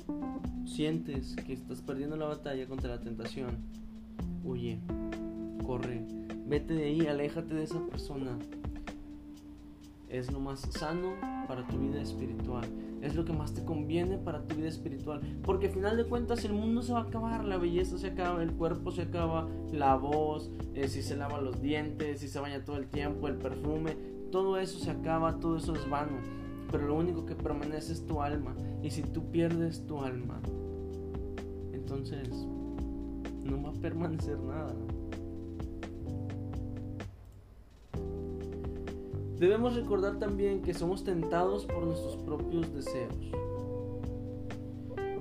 sientes 0.70 1.34
que 1.34 1.52
estás 1.52 1.82
perdiendo 1.82 2.16
la 2.16 2.26
batalla 2.26 2.66
contra 2.66 2.90
la 2.90 3.00
tentación, 3.00 3.58
huye, 4.44 4.78
corre, 5.66 6.04
vete 6.46 6.74
de 6.74 6.84
ahí, 6.84 7.06
aléjate 7.06 7.54
de 7.54 7.64
esa 7.64 7.80
persona. 7.86 8.38
Es 10.08 10.32
lo 10.32 10.40
más 10.40 10.60
sano 10.60 11.14
para 11.46 11.66
tu 11.66 11.78
vida 11.78 12.00
espiritual. 12.00 12.64
Es 13.00 13.14
lo 13.14 13.24
que 13.24 13.32
más 13.32 13.54
te 13.54 13.64
conviene 13.64 14.18
para 14.18 14.42
tu 14.42 14.56
vida 14.56 14.68
espiritual. 14.68 15.20
Porque 15.42 15.66
al 15.66 15.72
final 15.72 15.96
de 15.96 16.04
cuentas 16.04 16.44
el 16.44 16.52
mundo 16.52 16.82
se 16.82 16.92
va 16.92 17.00
a 17.00 17.04
acabar, 17.04 17.44
la 17.44 17.58
belleza 17.58 17.96
se 17.98 18.08
acaba, 18.08 18.42
el 18.42 18.52
cuerpo 18.52 18.90
se 18.90 19.02
acaba, 19.02 19.48
la 19.72 19.94
voz, 19.96 20.50
eh, 20.74 20.88
si 20.88 21.02
se 21.02 21.16
lava 21.16 21.40
los 21.40 21.60
dientes, 21.62 22.20
si 22.20 22.28
se 22.28 22.40
baña 22.40 22.64
todo 22.64 22.76
el 22.76 22.88
tiempo, 22.88 23.28
el 23.28 23.36
perfume, 23.36 23.96
todo 24.32 24.58
eso 24.58 24.78
se 24.78 24.90
acaba, 24.90 25.38
todo 25.38 25.56
eso 25.56 25.74
es 25.74 25.88
vano 25.88 26.40
pero 26.70 26.86
lo 26.86 26.94
único 26.94 27.26
que 27.26 27.34
permanece 27.34 27.92
es 27.92 28.06
tu 28.06 28.22
alma. 28.22 28.54
Y 28.82 28.90
si 28.90 29.02
tú 29.02 29.30
pierdes 29.30 29.86
tu 29.86 30.00
alma, 30.00 30.40
entonces 31.90 32.28
no 33.42 33.62
va 33.64 33.70
a 33.70 33.80
permanecer 33.80 34.38
nada. 34.38 34.74
Debemos 39.38 39.74
recordar 39.74 40.18
también 40.18 40.62
que 40.62 40.72
somos 40.72 41.02
tentados 41.02 41.66
por 41.66 41.84
nuestros 41.84 42.16
propios 42.18 42.72
deseos. 42.72 43.32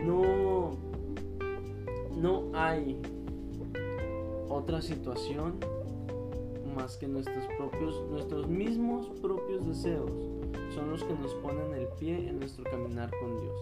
No, 0.06 0.78
no 2.16 2.52
hay 2.54 3.02
otra 4.48 4.82
situación 4.84 5.56
más 6.76 6.98
que 6.98 7.08
nuestros 7.08 7.46
propios, 7.58 8.06
nuestros 8.12 8.48
mismos 8.48 9.10
propios 9.22 9.66
deseos 9.66 10.12
son 10.76 10.92
los 10.92 11.04
que 11.04 11.14
nos 11.16 11.34
ponen 11.36 11.74
el 11.74 11.88
pie 12.00 12.30
en 12.30 12.40
nuestro 12.40 12.64
caminar 12.66 13.10
con 13.20 13.42
Dios. 13.42 13.56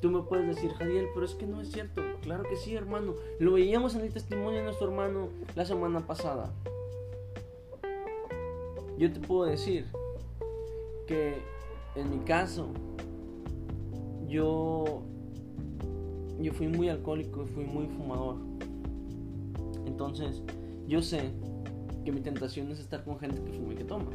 Tú 0.00 0.10
me 0.10 0.22
puedes 0.22 0.46
decir, 0.46 0.72
Jadiel, 0.72 1.08
pero 1.14 1.24
es 1.24 1.34
que 1.34 1.46
no 1.46 1.60
es 1.60 1.70
cierto. 1.70 2.02
Claro 2.26 2.42
que 2.42 2.56
sí, 2.56 2.74
hermano. 2.74 3.14
Lo 3.38 3.52
veíamos 3.52 3.94
en 3.94 4.00
el 4.00 4.12
testimonio 4.12 4.58
de 4.58 4.64
nuestro 4.64 4.88
hermano 4.88 5.28
la 5.54 5.64
semana 5.64 6.04
pasada. 6.04 6.52
Yo 8.98 9.12
te 9.12 9.20
puedo 9.20 9.44
decir 9.44 9.86
que 11.06 11.36
en 11.94 12.10
mi 12.10 12.18
caso, 12.24 12.66
yo, 14.26 15.02
yo 16.40 16.52
fui 16.52 16.66
muy 16.66 16.88
alcohólico 16.88 17.44
y 17.44 17.46
fui 17.46 17.64
muy 17.64 17.86
fumador. 17.86 18.38
Entonces, 19.86 20.42
yo 20.88 21.02
sé 21.02 21.30
que 22.04 22.10
mi 22.10 22.22
tentación 22.22 22.72
es 22.72 22.80
estar 22.80 23.04
con 23.04 23.20
gente 23.20 23.40
que 23.40 23.52
fuma 23.52 23.72
y 23.72 23.76
que 23.76 23.84
toma. 23.84 24.10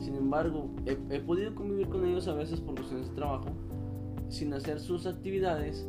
Sin 0.00 0.14
embargo, 0.16 0.70
he, 0.86 1.20
podido 1.20 1.54
convivir 1.54 1.90
con 1.90 2.06
ellos 2.06 2.28
a 2.28 2.32
veces 2.32 2.60
por 2.60 2.76
cuestiones 2.76 3.10
de 3.10 3.14
trabajo, 3.14 3.50
sin 4.30 4.54
hacer 4.54 4.80
sus 4.80 5.06
actividades, 5.06 5.86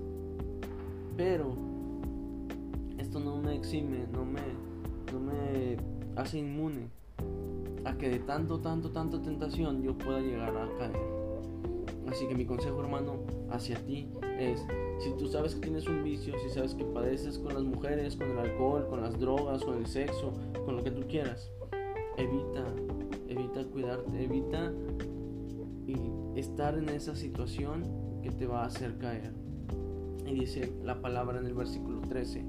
pero 1.17 1.55
esto 2.97 3.19
no 3.19 3.37
me 3.37 3.55
exime, 3.55 4.05
no 4.11 4.25
me, 4.25 4.41
no 5.11 5.19
me 5.19 5.77
hace 6.15 6.39
inmune 6.39 6.89
a 7.85 7.97
que 7.97 8.09
de 8.09 8.19
tanto, 8.19 8.59
tanto, 8.59 8.91
tanta 8.91 9.21
tentación 9.21 9.81
yo 9.81 9.97
pueda 9.97 10.19
llegar 10.19 10.55
a 10.57 10.67
caer. 10.77 11.15
Así 12.09 12.27
que 12.27 12.35
mi 12.35 12.45
consejo 12.45 12.81
hermano 12.81 13.19
hacia 13.49 13.77
ti 13.85 14.09
es, 14.39 14.65
si 14.99 15.11
tú 15.17 15.27
sabes 15.27 15.55
que 15.55 15.61
tienes 15.61 15.87
un 15.87 16.03
vicio, 16.03 16.33
si 16.39 16.49
sabes 16.49 16.73
que 16.75 16.83
padeces 16.83 17.37
con 17.39 17.53
las 17.53 17.63
mujeres, 17.63 18.15
con 18.15 18.29
el 18.29 18.39
alcohol, 18.39 18.87
con 18.89 19.01
las 19.01 19.19
drogas, 19.19 19.63
con 19.63 19.77
el 19.77 19.87
sexo, 19.87 20.33
con 20.65 20.77
lo 20.77 20.83
que 20.83 20.91
tú 20.91 21.01
quieras, 21.07 21.51
evita, 22.17 22.65
evita 23.27 23.63
cuidarte, 23.65 24.23
evita 24.23 24.73
y 25.87 26.39
estar 26.39 26.77
en 26.77 26.89
esa 26.89 27.15
situación 27.15 27.83
que 28.21 28.31
te 28.31 28.45
va 28.45 28.63
a 28.63 28.65
hacer 28.67 28.97
caer. 28.97 29.44
Y 30.25 30.33
dice 30.33 30.73
la 30.83 31.01
palabra 31.01 31.39
en 31.39 31.45
el 31.45 31.53
versículo 31.53 32.01
13. 32.01 32.45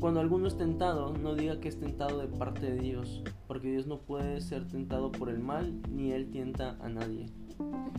Cuando 0.00 0.20
alguno 0.20 0.46
es 0.46 0.56
tentado, 0.56 1.14
no 1.14 1.34
diga 1.34 1.58
que 1.58 1.68
es 1.68 1.80
tentado 1.80 2.18
de 2.18 2.28
parte 2.28 2.70
de 2.70 2.78
Dios, 2.78 3.22
porque 3.46 3.70
Dios 3.70 3.86
no 3.86 3.98
puede 3.98 4.40
ser 4.42 4.68
tentado 4.68 5.10
por 5.10 5.30
el 5.30 5.38
mal, 5.38 5.80
ni 5.90 6.12
Él 6.12 6.30
tienta 6.30 6.76
a 6.80 6.88
nadie, 6.90 7.26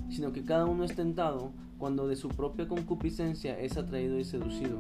sino 0.10 0.32
que 0.32 0.44
cada 0.44 0.66
uno 0.66 0.84
es 0.84 0.96
tentado 0.96 1.54
cuando 1.80 2.08
de 2.08 2.16
su 2.16 2.30
propia 2.30 2.68
concupiscencia 2.68 3.60
es 3.60 3.78
atraído 3.78 4.20
y 4.20 4.24
seducido. 4.24 4.80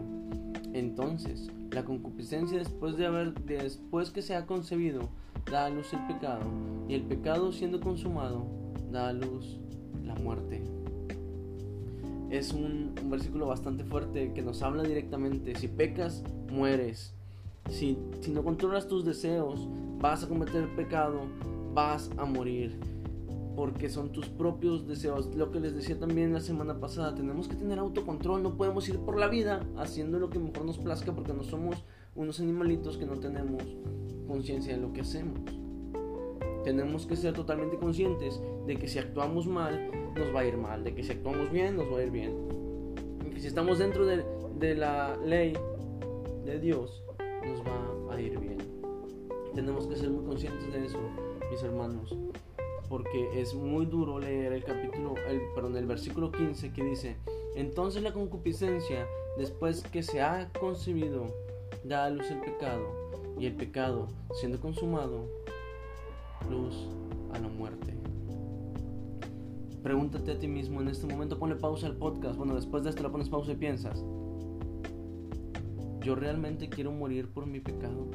Entonces, 0.74 1.50
la 1.72 1.84
concupiscencia 1.86 2.60
después 2.60 2.98
de 2.98 3.08
haber, 3.08 3.34
después 3.46 4.12
que 4.12 4.22
se 4.22 4.36
ha 4.36 4.46
concebido, 4.46 5.10
da 5.52 5.66
a 5.66 5.70
luz 5.70 5.94
el 5.94 6.06
pecado, 6.06 6.46
y 6.88 6.94
el 6.94 7.04
pecado 7.04 7.52
siendo 7.52 7.80
consumado, 7.80 8.46
da 8.92 9.10
a 9.10 9.14
luz 9.14 9.60
la 10.04 10.14
muerte. 10.16 10.77
Es 12.30 12.54
un, 12.54 12.94
versículo 13.06 13.48
bastante 13.48 13.84
fuerte 13.84 14.34
que 14.34 14.42
nos 14.42 14.62
habla 14.62 14.84
directamente, 14.84 15.56
si 15.56 15.68
pecas, 15.68 16.24
mueres. 16.52 17.14
Si, 17.70 17.98
si 18.22 18.32
no 18.32 18.44
controlas 18.44 18.88
tus 18.88 19.06
deseos, 19.06 19.68
vas 20.00 20.24
a 20.24 20.28
cometer 20.28 20.68
pecado, 20.76 21.22
vas 21.74 22.10
a 22.18 22.26
morir. 22.26 22.80
Porque 23.56 23.90
son 23.90 24.12
tus 24.12 24.28
propios 24.28 24.88
deseos. 24.88 25.34
Lo 25.36 25.52
que 25.52 25.60
les 25.60 25.76
decía 25.76 26.00
también 26.00 26.34
la 26.34 26.42
semana 26.42 26.80
pasada, 26.80 27.16
tenemos 27.16 27.48
que 27.48 27.56
tener 27.56 27.80
autocontrol, 27.80 28.44
no 28.44 28.56
podemos 28.56 28.88
ir 28.88 29.00
por 29.00 29.18
la 29.18 29.28
vida 29.28 29.66
haciendo 29.78 30.20
lo 30.20 30.30
que 30.30 30.38
mejor 30.38 30.66
nos 30.66 30.78
plazca 30.78 31.14
porque 31.14 31.34
no 31.34 31.44
somos 31.44 31.84
unos 32.16 32.40
animalitos 32.40 32.98
que 32.98 33.06
no 33.06 33.16
tenemos 33.16 33.64
conciencia 34.28 34.76
de 34.76 34.82
lo 34.82 34.94
que 34.94 35.02
hacemos. 35.02 35.40
Tenemos 36.68 37.06
que 37.06 37.16
ser 37.16 37.34
totalmente 37.34 37.78
conscientes 37.78 38.42
de 38.66 38.76
que 38.76 38.90
si 38.90 39.00
actuamos 39.00 39.48
mal, 39.48 39.90
nos 40.18 40.36
va 40.36 40.42
a 40.42 40.46
ir 40.46 40.58
mal, 40.58 40.84
de 40.84 40.94
que 40.94 41.02
si 41.02 41.14
actuamos 41.14 41.50
bien, 41.50 41.78
nos 41.78 41.90
va 41.90 42.00
a 42.00 42.04
ir 42.04 42.12
bien. 42.12 42.36
Y 43.26 43.30
que 43.30 43.40
si 43.40 43.48
estamos 43.48 43.80
dentro 43.80 44.06
de, 44.06 44.26
de 44.60 44.76
la 44.76 45.16
ley 45.16 45.54
de 46.44 46.60
Dios, 46.60 47.02
nos 47.46 47.62
va 47.62 48.14
a 48.14 48.20
ir 48.20 48.38
bien. 48.38 48.58
Tenemos 49.56 49.88
que 49.88 49.96
ser 49.96 50.10
muy 50.10 50.26
conscientes 50.26 50.74
de 50.74 50.86
eso, 50.86 51.00
mis 51.50 51.64
hermanos, 51.64 52.14
porque 52.90 53.40
es 53.40 53.54
muy 53.54 53.86
duro 53.86 54.20
leer 54.20 54.52
el 54.52 54.66
capítulo, 54.66 55.16
el, 55.30 55.40
perdón, 55.56 55.78
el 55.78 55.86
versículo 55.86 56.34
15 56.34 56.74
que 56.74 56.84
dice, 56.84 57.16
entonces 57.56 58.04
la 58.04 58.12
concupiscencia, 58.12 59.08
después 59.38 59.84
que 59.84 60.04
se 60.04 60.20
ha 60.20 60.52
concebido, 60.60 61.28
da 61.86 62.04
a 62.04 62.10
luz 62.10 62.30
el 62.30 62.42
pecado 62.42 62.84
y 63.40 63.46
el 63.46 63.56
pecado, 63.56 64.10
siendo 64.34 64.60
consumado, 64.60 65.30
luz 66.50 66.88
a 67.34 67.40
la 67.40 67.48
muerte. 67.48 67.94
Pregúntate 69.84 70.32
a 70.32 70.40
ti 70.40 70.48
mismo 70.48 70.82
en 70.82 70.90
este 70.90 71.08
momento, 71.08 71.40
ponle 71.40 71.56
pausa 71.56 71.88
al 71.88 71.96
podcast. 71.96 72.38
Bueno, 72.38 72.56
después 72.56 72.84
de 72.84 72.90
esto 72.90 73.04
le 73.04 73.10
pones 73.10 73.30
pausa 73.30 73.52
y 73.52 73.56
piensas. 73.56 74.04
¿Yo 76.02 76.16
realmente 76.16 76.70
quiero 76.70 76.92
morir 76.92 77.30
por 77.30 77.46
mi 77.48 77.60
pecado? 77.60 78.08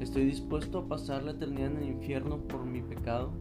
¿Estoy 0.00 0.24
dispuesto 0.24 0.78
a 0.78 0.88
pasar 0.88 1.22
la 1.22 1.32
eternidad 1.32 1.70
en 1.70 1.78
el 1.78 1.88
infierno 1.88 2.38
por 2.38 2.64
mi 2.64 2.82
pecado? 2.82 3.32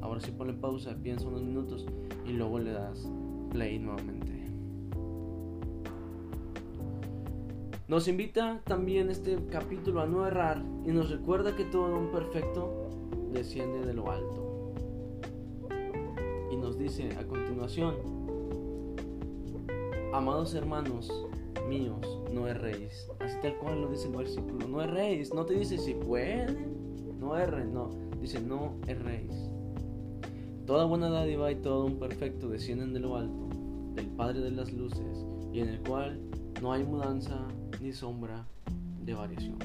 Ahora 0.00 0.20
sí 0.20 0.30
ponle 0.30 0.52
pausa, 0.52 0.96
piensa 1.02 1.26
unos 1.26 1.42
minutos 1.42 1.86
y 2.26 2.32
luego 2.32 2.58
le 2.58 2.72
das 2.72 3.10
play 3.50 3.78
nuevamente. 3.78 4.37
Nos 7.88 8.06
invita 8.06 8.60
también 8.64 9.08
este 9.08 9.38
capítulo 9.50 10.02
a 10.02 10.06
no 10.06 10.26
errar 10.26 10.62
y 10.84 10.90
nos 10.90 11.08
recuerda 11.08 11.56
que 11.56 11.64
todo 11.64 11.88
don 11.88 12.10
perfecto 12.10 12.90
desciende 13.32 13.80
de 13.80 13.94
lo 13.94 14.10
alto. 14.10 14.74
Y 16.52 16.56
nos 16.58 16.78
dice 16.78 17.08
a 17.18 17.26
continuación, 17.26 17.94
amados 20.12 20.52
hermanos 20.52 21.10
míos, 21.66 22.20
no 22.30 22.46
erréis. 22.46 23.08
Así 23.20 23.38
tal 23.40 23.56
cual 23.56 23.80
lo 23.80 23.88
dice 23.88 24.08
el 24.08 24.16
versículo, 24.16 24.68
no 24.68 24.82
erréis. 24.82 25.32
No 25.32 25.46
te 25.46 25.54
dice 25.54 25.78
si 25.78 25.94
pueden, 25.94 27.16
no 27.18 27.38
erren, 27.38 27.72
no. 27.72 27.88
Dice 28.20 28.38
no 28.38 28.74
erréis. 28.86 29.32
Toda 30.66 30.84
buena 30.84 31.08
dádiva 31.08 31.50
y 31.50 31.56
todo 31.56 31.86
un 31.86 31.98
perfecto 31.98 32.50
descienden 32.50 32.92
de 32.92 33.00
lo 33.00 33.16
alto, 33.16 33.48
del 33.94 34.08
Padre 34.08 34.40
de 34.40 34.50
las 34.50 34.74
luces, 34.74 35.24
y 35.54 35.60
en 35.60 35.70
el 35.70 35.80
cual 35.80 36.20
no 36.60 36.72
hay 36.72 36.84
mudanza 36.84 37.48
ni 37.80 37.92
sombra 37.92 38.46
de 39.04 39.14
variación. 39.14 39.56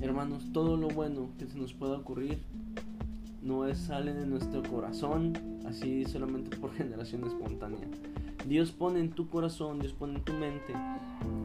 Hermanos, 0.00 0.50
todo 0.52 0.76
lo 0.76 0.88
bueno 0.88 1.30
que 1.38 1.46
se 1.46 1.56
nos 1.58 1.72
pueda 1.72 1.96
ocurrir 1.96 2.42
no 3.42 3.66
es 3.66 3.78
sale 3.78 4.12
de 4.14 4.26
nuestro 4.26 4.62
corazón 4.62 5.32
así 5.66 6.04
solamente 6.04 6.56
por 6.56 6.72
generación 6.74 7.24
espontánea. 7.24 7.88
Dios 8.48 8.72
pone 8.72 9.00
en 9.00 9.10
tu 9.10 9.28
corazón, 9.28 9.78
Dios 9.78 9.92
pone 9.92 10.16
en 10.16 10.24
tu 10.24 10.32
mente 10.32 10.74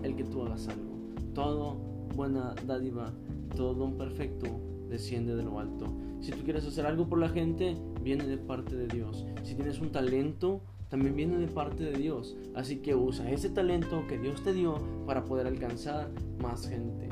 el 0.04 0.16
que 0.16 0.24
tú 0.24 0.44
hagas 0.44 0.68
algo. 0.68 0.98
Todo 1.34 1.76
buena 2.16 2.56
dádiva, 2.66 3.14
todo 3.56 3.76
don 3.76 3.98
perfecto 3.98 4.60
desciende 4.90 5.36
de 5.36 5.44
lo 5.44 5.60
alto. 5.60 5.86
Si 6.22 6.32
tú 6.32 6.44
quieres 6.44 6.66
hacer 6.66 6.86
algo 6.86 7.08
por 7.08 7.20
la 7.20 7.30
gente, 7.30 7.78
viene 8.02 8.26
de 8.26 8.38
parte 8.38 8.76
de 8.76 8.88
Dios. 8.88 9.26
Si 9.44 9.54
tienes 9.54 9.80
un 9.80 9.92
talento, 9.92 10.62
también 10.90 11.16
viene 11.16 11.38
de 11.38 11.48
parte 11.48 11.84
de 11.84 11.98
Dios. 11.98 12.36
Así 12.56 12.78
que 12.78 12.96
usa 12.96 13.30
ese 13.32 13.50
talento 13.50 14.06
que 14.08 14.18
Dios 14.18 14.44
te 14.44 14.54
dio 14.54 14.76
para 15.06 15.26
poder 15.26 15.48
alcanzar 15.48 16.10
más 16.42 16.68
gente. 16.68 17.10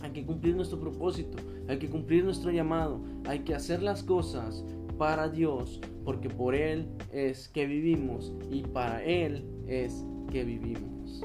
Hay 0.00 0.12
que 0.12 0.24
cumplir 0.24 0.56
nuestro 0.56 0.80
propósito, 0.80 1.36
hay 1.68 1.78
que 1.78 1.90
cumplir 1.90 2.24
nuestro 2.24 2.50
llamado, 2.50 3.00
hay 3.26 3.40
que 3.40 3.54
hacer 3.54 3.82
las 3.82 4.02
cosas 4.02 4.64
para 4.96 5.28
Dios, 5.28 5.80
porque 6.04 6.30
por 6.30 6.54
Él 6.54 6.88
es 7.12 7.48
que 7.48 7.66
vivimos 7.66 8.32
y 8.50 8.62
para 8.62 9.04
Él 9.04 9.44
es 9.66 10.04
que 10.30 10.44
vivimos. 10.44 11.22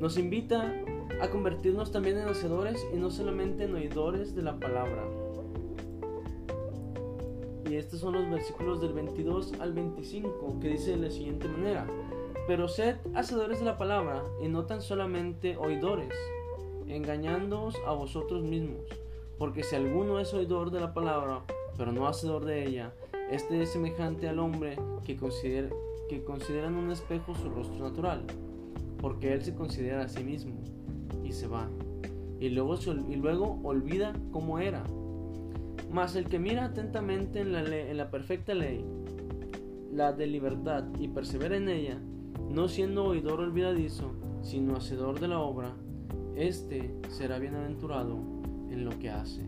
Nos 0.00 0.18
invita 0.18 0.72
a 1.20 1.28
convertirnos 1.30 1.90
también 1.90 2.18
en 2.18 2.28
hacedores 2.28 2.86
y 2.94 2.96
no 2.96 3.10
solamente 3.10 3.64
en 3.64 3.74
oidores 3.74 4.34
de 4.34 4.42
la 4.42 4.58
palabra. 4.60 5.25
Estos 7.76 8.00
son 8.00 8.14
los 8.14 8.30
versículos 8.30 8.80
del 8.80 8.94
22 8.94 9.52
al 9.60 9.74
25 9.74 10.60
que 10.60 10.68
dice 10.68 10.92
de 10.92 10.96
la 10.96 11.10
siguiente 11.10 11.46
manera. 11.46 11.86
Pero 12.46 12.68
sed 12.68 12.96
hacedores 13.14 13.58
de 13.58 13.66
la 13.66 13.76
palabra 13.76 14.24
y 14.42 14.48
no 14.48 14.64
tan 14.64 14.80
solamente 14.80 15.58
oidores, 15.58 16.14
engañándoos 16.86 17.76
a 17.86 17.92
vosotros 17.92 18.44
mismos. 18.44 18.86
Porque 19.38 19.62
si 19.62 19.76
alguno 19.76 20.20
es 20.20 20.32
oidor 20.32 20.70
de 20.70 20.80
la 20.80 20.94
palabra, 20.94 21.42
pero 21.76 21.92
no 21.92 22.08
hacedor 22.08 22.46
de 22.46 22.66
ella, 22.66 22.94
este 23.30 23.60
es 23.60 23.72
semejante 23.72 24.26
al 24.26 24.38
hombre 24.38 24.78
que, 25.04 25.16
considera, 25.16 25.68
que 26.08 26.24
considera 26.24 26.68
en 26.68 26.76
un 26.76 26.90
espejo 26.90 27.34
su 27.34 27.50
rostro 27.50 27.86
natural, 27.86 28.24
porque 28.98 29.34
él 29.34 29.44
se 29.44 29.54
considera 29.54 30.04
a 30.04 30.08
sí 30.08 30.24
mismo 30.24 30.54
y 31.22 31.32
se 31.32 31.46
va. 31.46 31.68
Y 32.40 32.48
luego, 32.48 32.78
y 33.06 33.16
luego 33.16 33.60
olvida 33.64 34.14
cómo 34.32 34.60
era 34.60 34.82
mas 35.90 36.16
el 36.16 36.28
que 36.28 36.38
mira 36.38 36.64
atentamente 36.64 37.40
en 37.40 37.52
la, 37.52 37.60
en 37.62 37.96
la 37.96 38.10
perfecta 38.10 38.54
ley, 38.54 38.84
la 39.92 40.12
de 40.12 40.26
libertad, 40.26 40.84
y 40.98 41.08
persevera 41.08 41.56
en 41.56 41.68
ella, 41.68 41.98
no 42.50 42.68
siendo 42.68 43.04
oidor 43.04 43.40
olvidadizo, 43.40 44.12
sino 44.42 44.76
hacedor 44.76 45.20
de 45.20 45.28
la 45.28 45.40
obra, 45.40 45.74
éste 46.36 46.94
será 47.08 47.38
bienaventurado 47.38 48.18
en 48.70 48.84
lo 48.84 48.98
que 48.98 49.10
hace. 49.10 49.42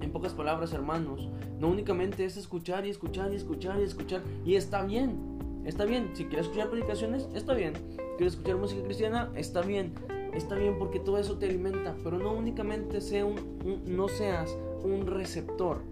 En 0.00 0.10
pocas 0.12 0.34
palabras, 0.34 0.72
hermanos, 0.72 1.28
no 1.58 1.68
únicamente 1.68 2.24
es 2.24 2.36
escuchar 2.36 2.86
y 2.86 2.90
escuchar 2.90 3.32
y 3.32 3.36
escuchar 3.36 3.80
y 3.80 3.84
escuchar, 3.84 4.22
y 4.44 4.56
está 4.56 4.84
bien, 4.84 5.16
está 5.64 5.84
bien. 5.84 6.10
Si 6.14 6.24
quieres 6.24 6.46
escuchar 6.46 6.70
predicaciones, 6.70 7.28
está 7.34 7.54
bien. 7.54 7.74
Quieres 8.16 8.34
escuchar 8.34 8.56
música 8.56 8.82
cristiana, 8.82 9.30
está 9.34 9.62
bien. 9.62 9.94
Está 10.32 10.54
bien 10.54 10.78
porque 10.78 10.98
todo 10.98 11.18
eso 11.18 11.38
te 11.38 11.46
alimenta, 11.46 11.94
pero 12.02 12.18
no 12.18 12.32
únicamente 12.32 13.00
sea 13.00 13.24
un 13.26 13.82
no 13.86 14.08
seas 14.08 14.56
un 14.82 15.06
receptor. 15.06 15.82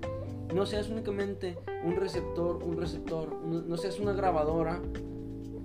No 0.55 0.67
seas 0.67 0.89
únicamente 0.89 1.59
un 1.85 1.97
receptor, 1.97 2.63
un 2.65 2.77
receptor, 2.77 3.37
no, 3.45 3.77
seas 3.77 4.01
una 4.01 4.13
grabadora 4.13 4.83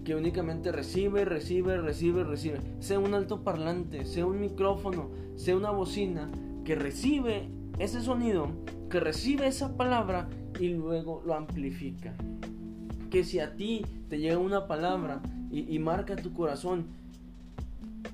que 0.04 0.14
únicamente 0.14 0.72
recibe, 0.72 1.26
recibe, 1.26 1.78
recibe, 1.78 2.24
recibe. 2.24 2.60
Sea 2.80 3.00
un 3.00 3.16
altoparlante, 3.16 4.06
sea 4.06 4.28
un 4.28 4.40
micrófono, 4.40 5.10
sea 5.36 5.58
una 5.58 5.72
bocina 5.72 6.30
que 6.64 6.76
recibe 6.76 7.50
ese 7.80 8.02
sonido, 8.02 8.50
que 8.90 9.00
recibe 9.00 9.48
esa 9.48 9.76
palabra 9.76 10.30
y 10.60 10.70
luego 10.70 11.24
lo 11.26 11.34
amplifica. 11.34 12.14
Que 13.10 13.24
si 13.24 13.40
a 13.40 13.56
ti 13.56 13.84
te 14.08 14.20
llega 14.20 14.38
una 14.38 14.68
palabra 14.68 15.24
y, 15.50 15.74
y 15.74 15.80
marca 15.80 16.16
tu 16.16 16.32
corazón, 16.32 16.86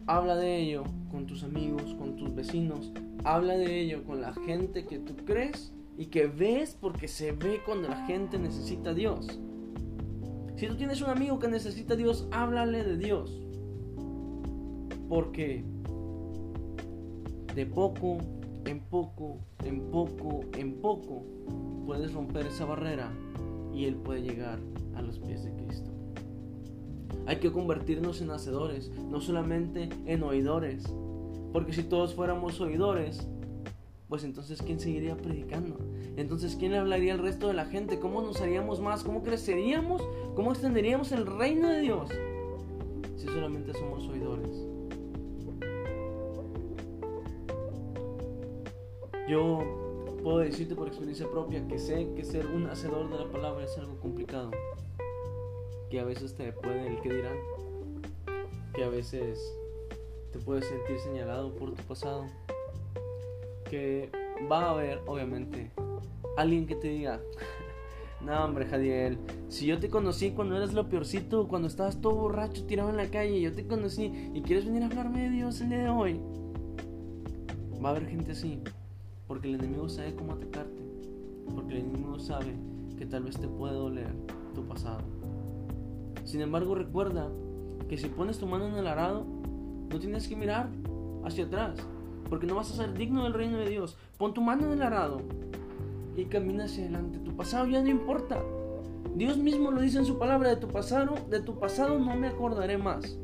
habla 0.08 0.36
de 0.36 0.58
ello 0.58 0.84
con 1.10 1.25
tus 1.25 1.43
amigos, 1.43 1.96
con 1.96 2.15
tus 2.15 2.34
vecinos, 2.34 2.91
habla 3.24 3.58
de 3.58 3.79
ello 3.79 4.03
con 4.03 4.22
la 4.22 4.34
gente 4.34 4.86
que 4.86 5.00
tú 5.00 5.15
crees 5.25 5.74
y 5.98 6.08
que 6.08 6.27
ves 6.27 6.77
porque 6.79 7.08
se 7.08 7.31
ve 7.31 7.62
cuando 7.65 7.89
la 7.89 8.05
gente 8.05 8.39
necesita 8.39 8.91
a 8.91 8.93
Dios. 8.93 9.39
Si 10.55 10.67
tú 10.67 10.75
tienes 10.75 11.01
un 11.01 11.10
amigo 11.10 11.39
que 11.39 11.48
necesita 11.48 11.93
a 11.96 11.98
Dios, 11.98 12.27
háblale 12.31 12.84
de 12.84 12.98
Dios. 12.98 13.41
Porque 15.10 15.63
de 17.55 17.65
poco 17.65 18.20
en 18.65 18.79
poco, 18.79 19.39
en 19.63 19.81
poco, 19.91 20.41
en 20.58 20.74
poco, 20.81 21.24
puedes 21.86 22.13
romper 22.13 22.46
esa 22.46 22.65
barrera 22.65 23.12
y 23.74 23.86
Él 23.86 23.96
puede 23.96 24.22
llegar 24.22 24.60
a 24.96 25.01
los 25.01 25.20
pies 25.20 25.43
de 25.43 25.53
Cristo. 25.55 25.90
Hay 27.28 27.38
que 27.38 27.51
convertirnos 27.51 28.22
en 28.22 28.32
hacedores, 28.32 28.90
no 29.10 29.22
solamente 29.22 29.90
en 30.06 30.24
oidores. 30.24 30.94
Porque 31.54 31.74
si 31.74 31.84
todos 31.84 32.16
fuéramos 32.16 32.60
oidores, 32.62 33.28
pues 34.08 34.24
entonces 34.24 34.62
¿quién 34.62 34.80
seguiría 34.80 35.16
predicando? 35.16 35.78
Entonces 36.18 36.56
¿quién 36.58 36.72
le 36.72 36.78
hablaría 36.78 37.13
al 37.13 37.20
resto 37.20 37.48
de 37.48 37.54
la 37.54 37.66
gente? 37.66 38.00
¿Cómo 38.00 38.22
nos 38.22 38.42
haríamos 38.42 38.82
más? 38.82 39.04
¿Cómo 39.04 39.24
creceríamos? 39.24 40.01
¿Cómo 40.36 40.51
extenderíamos 40.51 41.12
el 41.12 41.25
reino 41.25 41.70
de 41.70 41.82
Dios? 41.82 42.10
Si 43.18 43.28
solamente 43.28 43.74
somos 43.74 44.08
oidores. 44.08 44.66
Yo 49.30 49.60
puedo 50.24 50.40
decirte 50.40 50.75
por 50.75 50.88
experiencia 50.88 51.30
propia 51.30 51.66
que 51.68 51.80
sé 51.80 52.10
que 52.16 52.25
ser 52.25 52.46
un 52.48 52.68
hacedor 52.68 53.10
de 53.10 53.18
la 53.18 53.32
palabra 53.32 53.63
es 53.63 53.78
algo 53.78 53.98
complicado. 54.00 54.51
Que 55.91 56.00
a 56.00 56.05
veces 56.05 56.33
te 56.33 56.51
puede 56.53 56.88
el 56.88 57.01
que 57.01 57.13
dirán. 57.13 57.38
Que 58.74 58.83
a 58.83 58.89
veces 58.89 59.39
te 60.31 60.39
puedes 60.39 60.65
sentir 60.65 60.98
señalado 61.00 61.53
por 61.53 61.74
tu 61.74 61.83
pasado 61.83 62.25
que 63.71 64.10
va 64.51 64.65
a 64.65 64.71
haber, 64.71 65.01
obviamente, 65.07 65.71
alguien 66.36 66.67
que 66.67 66.75
te 66.75 66.89
diga, 66.89 67.21
no 68.21 68.43
hombre, 68.43 68.65
Jadiel, 68.65 69.17
si 69.48 69.65
yo 69.65 69.79
te 69.79 69.89
conocí 69.89 70.31
cuando 70.31 70.57
eras 70.57 70.74
lo 70.74 70.89
peorcito, 70.89 71.48
cuando 71.48 71.69
estabas 71.69 72.01
todo 72.01 72.15
borracho 72.15 72.65
tirado 72.65 72.89
en 72.89 72.98
la 72.98 73.10
calle, 73.10 73.39
yo 73.39 73.53
te 73.53 73.65
conocí 73.65 74.12
y 74.33 74.41
quieres 74.41 74.65
venir 74.65 74.83
a 74.83 74.88
hablarme 74.88 75.24
de 75.24 75.29
Dios 75.29 75.62
el 75.62 75.69
día 75.69 75.83
de 75.83 75.89
hoy. 75.89 76.19
Va 77.83 77.89
a 77.89 77.91
haber 77.91 78.10
gente 78.10 78.31
así, 78.31 78.60
porque 79.25 79.48
el 79.48 79.55
enemigo 79.55 79.88
sabe 79.88 80.15
cómo 80.15 80.33
atacarte, 80.33 80.83
porque 81.55 81.75
el 81.75 81.86
enemigo 81.86 82.19
sabe 82.19 82.53
que 82.98 83.05
tal 83.05 83.24
vez 83.24 83.39
te 83.39 83.48
puede 83.48 83.74
doler 83.74 84.13
tu 84.53 84.65
pasado. 84.65 85.21
Sin 86.24 86.42
embargo, 86.42 86.75
recuerda 86.75 87.30
que 87.90 87.98
si 87.98 88.08
pones 88.08 88.38
tu 88.38 88.48
mano 88.48 88.68
en 88.68 88.75
el 88.75 88.88
arado, 88.88 89.25
no 89.90 90.00
tienes 90.00 90.28
que 90.28 90.36
mirar 90.36 90.70
hacia 91.25 91.46
atrás, 91.46 91.78
porque 92.30 92.48
no 92.48 92.56
vas 92.56 92.72
a 92.72 92.75
ser 92.75 92.94
digno 92.94 93.24
del 93.24 93.34
reino 93.34 93.58
de 93.58 93.70
Dios. 93.70 93.98
Pon 94.18 94.34
tu 94.34 94.42
mano 94.42 94.68
en 94.68 94.74
el 94.74 94.82
arado 94.82 95.22
y 96.16 96.25
camina 96.25 96.66
hacia 96.66 96.84
adelante. 96.84 97.20
Tu 97.20 97.36
pasado 97.36 97.68
ya 97.68 97.82
no 97.82 97.90
importa. 97.90 98.42
Dios 99.15 99.38
mismo 99.38 99.72
lo 99.72 99.82
dice 99.82 99.98
en 99.98 100.06
su 100.06 100.17
palabra, 100.17 100.50
de 100.50 100.56
tu 100.56 100.67
pasado, 100.67 101.15
de 101.30 101.41
tu 101.41 101.60
pasado 101.60 102.00
no 102.00 102.15
me 102.15 102.28
acordaré 102.28 102.78
más. 102.78 103.17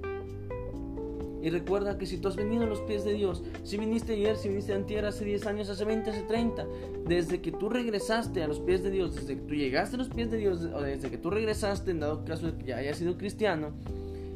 Y 1.42 1.50
recuerda 1.50 1.98
que 1.98 2.06
si 2.06 2.18
tú 2.18 2.28
has 2.28 2.36
venido 2.36 2.64
a 2.64 2.68
los 2.68 2.82
pies 2.82 3.06
de 3.06 3.14
Dios, 3.14 3.44
si 3.64 3.78
viniste 3.78 4.14
ayer, 4.14 4.38
si 4.38 4.50
viniste 4.50 4.74
antier, 4.74 5.06
hace 5.06 5.24
10 5.24 5.46
años, 5.46 5.70
hace 5.70 5.86
20, 5.86 6.10
hace 6.10 6.24
30, 6.24 6.66
desde 7.06 7.42
que 7.42 7.52
tú 7.52 7.70
regresaste 7.70 8.42
a 8.42 8.48
los 8.48 8.60
pies 8.60 8.84
de 8.84 8.90
Dios, 8.90 9.16
desde 9.16 9.36
que 9.36 9.42
tú 9.42 9.54
llegaste 9.54 9.96
a 9.96 10.00
los 10.00 10.10
pies 10.10 10.32
de 10.32 10.38
Dios, 10.38 10.62
o 10.74 10.82
desde 10.82 11.12
que 11.12 11.18
tú 11.18 11.30
regresaste, 11.30 11.92
en 11.92 12.00
dado 12.00 12.26
caso 12.26 12.48
de 12.48 12.58
que 12.58 12.66
ya 12.66 12.78
hayas 12.78 12.98
sido 12.98 13.18
cristiano, 13.18 13.72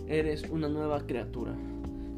eres 0.07 0.43
una 0.49 0.69
nueva 0.69 1.01
criatura. 1.07 1.55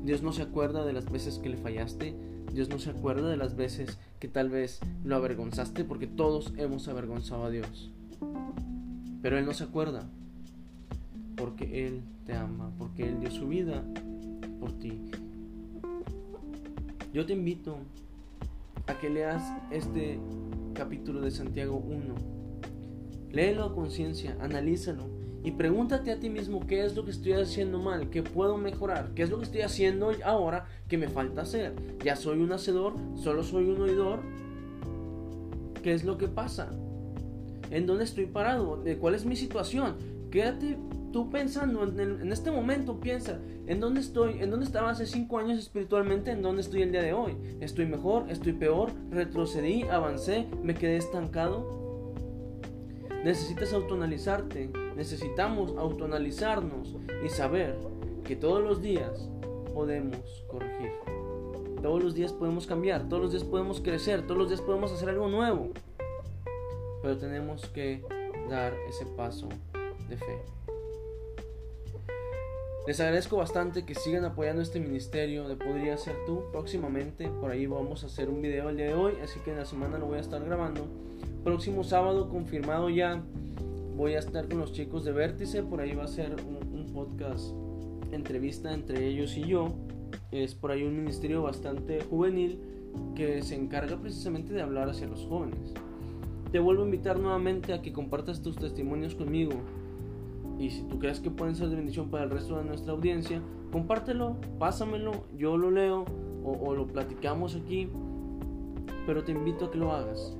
Dios 0.03 0.21
no 0.21 0.33
se 0.33 0.41
acuerda 0.41 0.85
de 0.85 0.93
las 0.93 1.09
veces 1.09 1.39
que 1.39 1.49
le 1.49 1.57
fallaste, 1.57 2.13
Dios 2.53 2.69
no 2.69 2.77
se 2.77 2.89
acuerda 2.89 3.29
de 3.29 3.37
las 3.37 3.55
veces 3.55 3.97
que 4.19 4.27
tal 4.27 4.49
vez 4.49 4.79
lo 5.03 5.15
avergonzaste 5.15 5.85
porque 5.85 6.07
todos 6.07 6.53
hemos 6.57 6.87
avergonzado 6.87 7.45
a 7.45 7.49
Dios. 7.49 7.89
Pero 9.21 9.37
Él 9.37 9.45
no 9.45 9.53
se 9.53 9.63
acuerda 9.63 10.03
porque 11.35 11.87
Él 11.87 12.01
te 12.25 12.33
ama, 12.33 12.71
porque 12.77 13.07
Él 13.07 13.21
dio 13.21 13.31
su 13.31 13.47
vida 13.47 13.83
ti. 14.71 15.01
Yo 17.13 17.25
te 17.25 17.33
invito 17.33 17.77
a 18.87 18.95
que 18.95 19.09
leas 19.09 19.43
este 19.71 20.19
capítulo 20.73 21.21
de 21.21 21.31
Santiago 21.31 21.77
1. 21.77 22.15
Léelo 23.31 23.65
a 23.65 23.73
conciencia, 23.73 24.37
analízalo 24.39 25.03
y 25.43 25.51
pregúntate 25.51 26.11
a 26.11 26.19
ti 26.19 26.29
mismo 26.29 26.65
qué 26.65 26.85
es 26.85 26.95
lo 26.95 27.03
que 27.03 27.11
estoy 27.11 27.33
haciendo 27.33 27.79
mal, 27.79 28.09
qué 28.09 28.23
puedo 28.23 28.57
mejorar, 28.57 29.11
qué 29.13 29.23
es 29.23 29.29
lo 29.29 29.37
que 29.37 29.43
estoy 29.43 29.61
haciendo 29.61 30.11
ahora 30.23 30.65
que 30.87 30.97
me 30.97 31.09
falta 31.09 31.41
hacer. 31.41 31.73
Ya 32.03 32.15
soy 32.15 32.39
un 32.39 32.53
hacedor, 32.53 32.93
solo 33.15 33.43
soy 33.43 33.65
un 33.65 33.81
oidor. 33.81 34.21
¿Qué 35.83 35.93
es 35.93 36.05
lo 36.05 36.17
que 36.17 36.29
pasa? 36.29 36.71
¿En 37.71 37.85
dónde 37.85 38.05
estoy 38.05 38.25
parado? 38.25 38.77
¿De 38.77 38.97
cuál 38.97 39.15
es 39.15 39.25
mi 39.25 39.35
situación? 39.35 39.97
Quédate 40.31 40.77
tú 41.13 41.29
pensando 41.29 41.83
en, 41.83 42.31
este 42.33 42.51
momento, 42.51 42.99
piensa 42.99 43.39
en 43.67 43.79
dónde 43.79 44.01
estoy, 44.01 44.39
en 44.39 44.49
dónde 44.49 44.65
estaba 44.65 44.89
hace 44.89 45.05
cinco 45.05 45.37
años 45.37 45.59
espiritualmente, 45.59 46.31
en 46.31 46.41
dónde 46.41 46.63
estoy 46.63 46.81
el 46.81 46.91
día 46.91 47.03
de 47.03 47.13
hoy. 47.13 47.37
¿Estoy 47.61 47.85
mejor? 47.85 48.29
¿Estoy 48.29 48.53
peor? 48.53 48.91
¿Retrocedí? 49.11 49.83
¿Avancé? 49.83 50.47
¿Me 50.61 50.73
quedé 50.73 50.97
estancado? 50.97 52.13
Necesitas 53.23 53.71
autoanalizarte, 53.71 54.69
necesitamos 54.97 55.73
autoanalizarnos 55.77 56.97
y 57.23 57.29
saber 57.29 57.77
que 58.25 58.35
todos 58.35 58.61
los 58.61 58.81
días 58.81 59.29
podemos 59.73 60.43
corregir. 60.49 60.91
Todos 61.81 62.03
los 62.03 62.15
días 62.15 62.33
podemos 62.33 62.65
cambiar, 62.65 63.07
todos 63.07 63.21
los 63.21 63.31
días 63.31 63.43
podemos 63.43 63.79
crecer, 63.79 64.23
todos 64.23 64.37
los 64.37 64.49
días 64.49 64.61
podemos 64.61 64.91
hacer 64.91 65.09
algo 65.09 65.29
nuevo. 65.29 65.69
Pero 67.01 67.17
tenemos 67.17 67.65
que 67.67 68.03
dar 68.49 68.73
ese 68.89 69.05
paso 69.05 69.47
de 70.09 70.17
fe. 70.17 70.62
Les 72.85 72.99
agradezco 72.99 73.37
bastante 73.37 73.85
que 73.85 73.95
sigan 73.95 74.25
apoyando 74.25 74.61
este 74.61 74.81
ministerio 74.81 75.47
de 75.47 75.55
Podría 75.55 75.97
Ser 75.97 76.17
Tú. 76.25 76.43
Próximamente 76.51 77.29
por 77.29 77.49
ahí 77.49 77.65
vamos 77.65 78.03
a 78.03 78.07
hacer 78.07 78.29
un 78.29 78.41
video 78.41 78.67
el 78.67 78.75
día 78.75 78.87
de 78.87 78.93
hoy, 78.93 79.13
así 79.23 79.39
que 79.39 79.51
en 79.51 79.57
la 79.57 79.65
semana 79.65 79.97
lo 79.97 80.07
voy 80.07 80.17
a 80.17 80.21
estar 80.21 80.43
grabando. 80.43 80.85
Próximo 81.45 81.85
sábado 81.85 82.27
confirmado 82.27 82.89
ya 82.89 83.23
voy 83.95 84.15
a 84.15 84.19
estar 84.19 84.49
con 84.49 84.59
los 84.59 84.73
chicos 84.73 85.05
de 85.05 85.13
Vértice, 85.13 85.63
por 85.63 85.79
ahí 85.79 85.95
va 85.95 86.03
a 86.03 86.07
ser 86.07 86.35
un, 86.35 86.63
podcast 86.93 87.55
entrevista 88.11 88.73
entre 88.73 89.07
ellos 89.07 89.35
y 89.37 89.45
yo. 89.45 89.73
Es 90.31 90.53
por 90.53 90.69
ahí 90.69 90.83
un 90.83 90.97
ministerio 90.97 91.41
bastante 91.41 92.03
juvenil 92.03 92.59
que 93.15 93.41
se 93.41 93.55
encarga 93.55 93.99
precisamente 93.99 94.53
de 94.53 94.61
hablar 94.61 94.89
hacia 94.89 95.07
los 95.07 95.25
jóvenes. 95.25 95.73
Te 96.51 96.59
vuelvo 96.59 96.83
a 96.83 96.85
invitar 96.85 97.17
nuevamente 97.17 97.73
a 97.73 97.81
que 97.81 97.93
compartas 97.93 98.43
tus 98.43 98.57
testimonios 98.57 99.15
conmigo. 99.15 99.53
Y 100.59 100.69
si 100.69 100.83
tú 100.83 100.99
crees 100.99 101.19
que 101.19 101.29
pueden 101.29 101.55
ser 101.55 101.69
de 101.69 101.75
bendición 101.75 102.09
para 102.09 102.23
el 102.25 102.29
resto 102.29 102.57
de 102.57 102.63
nuestra 102.63 102.93
audiencia, 102.93 103.41
compártelo, 103.71 104.37
pásamelo, 104.59 105.25
yo 105.35 105.57
lo 105.57 105.71
leo 105.71 106.05
o, 106.43 106.73
lo 106.73 106.87
platicamos 106.87 107.55
aquí. 107.55 107.89
Pero 109.05 109.23
te 109.23 109.31
invito 109.31 109.65
a 109.65 109.71
que 109.71 109.77
lo 109.77 109.91
hagas. 109.91 110.37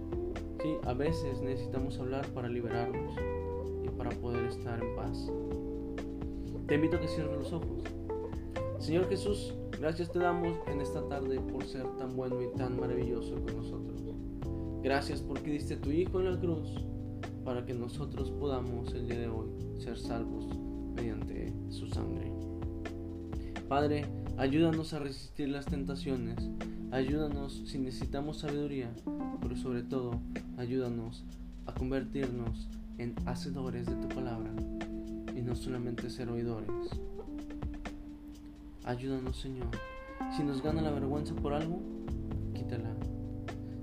A 0.86 0.94
veces 0.94 1.42
necesitamos 1.42 2.00
hablar 2.00 2.26
para 2.28 2.48
liberarnos 2.48 3.14
y 3.84 3.90
para 3.90 4.12
poder 4.12 4.46
estar 4.46 4.82
en 4.82 4.96
paz. 4.96 5.30
Te 6.68 6.76
invito 6.76 6.96
a 6.96 7.00
que 7.02 7.08
cierres 7.10 7.38
los 7.38 7.52
ojos. 7.52 7.84
Señor 8.80 9.10
Jesús, 9.10 9.54
gracias 9.80 10.12
te 10.12 10.20
damos 10.20 10.58
en 10.68 10.80
esta 10.80 11.06
tarde 11.10 11.40
por 11.40 11.66
ser 11.66 11.86
tan 11.98 12.16
bueno 12.16 12.42
y 12.42 12.48
tan 12.58 12.80
maravilloso 12.80 13.36
con 13.36 13.58
nosotros. 13.58 14.02
Gracias 14.82 15.22
porque 15.22 15.52
diste 15.52 15.76
tu 15.78 15.92
Hijo 15.92 16.20
en 16.20 16.32
la 16.32 16.40
cruz 16.40 16.84
para 17.44 17.66
que 17.66 17.74
nosotros 17.74 18.32
podamos 18.32 18.94
el 18.94 19.08
día 19.08 19.20
de 19.20 19.28
hoy 19.28 19.48
ser 19.80 19.98
salvos 19.98 20.46
mediante 20.96 21.54
su 21.70 21.88
sangre. 21.88 22.32
Padre, 23.68 24.06
ayúdanos 24.38 24.94
a 24.94 25.00
resistir 25.00 25.50
las 25.50 25.66
tentaciones, 25.66 26.38
ayúdanos 26.92 27.64
si 27.66 27.80
necesitamos 27.80 28.40
sabiduría, 28.40 28.94
pero 29.42 29.56
sobre 29.56 29.84
todo 29.84 30.20
ayúdanos 30.58 31.24
a 31.66 31.74
convertirnos 31.74 32.68
en 32.98 33.16
hacedores 33.26 33.88
de 33.88 33.96
tu 33.96 34.08
palabra 34.10 34.52
y 35.36 35.42
no 35.42 35.56
solamente 35.56 36.10
ser 36.10 36.30
oidores. 36.30 36.70
Ayúdanos 38.84 39.40
Señor. 39.40 39.70
Si 40.36 40.44
nos 40.44 40.62
gana 40.62 40.82
la 40.82 40.92
vergüenza 40.92 41.36
por 41.36 41.54
algo, 41.54 41.80
quítala. 42.54 42.96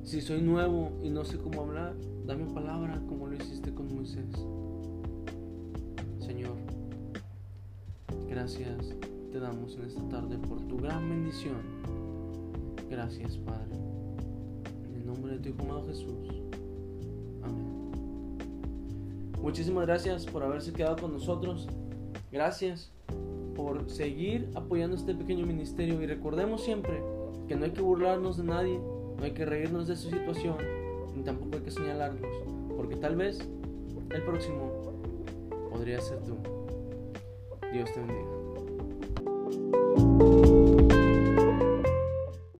Si 0.02 0.20
soy 0.20 0.42
nuevo 0.42 0.98
y 1.02 1.10
no 1.10 1.24
sé 1.24 1.38
cómo 1.38 1.62
hablar, 1.62 1.94
dame 2.30 2.44
palabra 2.54 3.02
como 3.08 3.26
lo 3.26 3.34
hiciste 3.34 3.74
con 3.74 3.92
Moisés. 3.92 4.46
Señor, 6.20 6.54
Gracias 8.28 8.94
te 9.32 9.40
damos 9.40 9.74
en 9.74 9.84
esta 9.86 10.08
tarde 10.08 10.38
por 10.38 10.60
tu 10.68 10.76
gran 10.76 11.08
bendición. 11.08 11.56
Gracias, 12.88 13.36
Padre. 13.38 13.74
En 14.84 14.94
el 14.94 15.06
nombre 15.06 15.32
de 15.32 15.38
tu 15.40 15.48
Hijo 15.48 15.62
amado 15.62 15.88
Jesús. 15.88 16.28
Amén. 17.42 17.90
Muchísimas 19.42 19.86
gracias 19.88 20.24
por 20.24 20.44
haberse 20.44 20.72
quedado 20.72 20.98
con 20.98 21.12
nosotros. 21.12 21.66
Gracias 22.30 22.92
por 23.56 23.90
seguir 23.90 24.48
apoyando 24.54 24.94
este 24.94 25.16
pequeño 25.16 25.46
ministerio 25.46 26.00
y 26.00 26.06
recordemos 26.06 26.62
siempre 26.62 27.02
que 27.48 27.56
no 27.56 27.64
hay 27.64 27.72
que 27.72 27.82
burlarnos 27.82 28.36
de 28.36 28.44
nadie, 28.44 28.78
no 28.78 29.24
hay 29.24 29.32
que 29.32 29.44
reírnos 29.44 29.88
de 29.88 29.96
su 29.96 30.10
situación, 30.10 30.54
tampoco 31.22 31.56
hay 31.56 31.62
que 31.62 31.70
señalarlos, 31.70 32.30
porque 32.76 32.96
tal 32.96 33.16
vez 33.16 33.38
el 34.10 34.22
próximo 34.22 34.92
podría 35.70 36.00
ser 36.00 36.18
tú. 36.22 36.36
Dios 37.72 37.92
te 37.92 38.00
bendiga. 38.00 38.39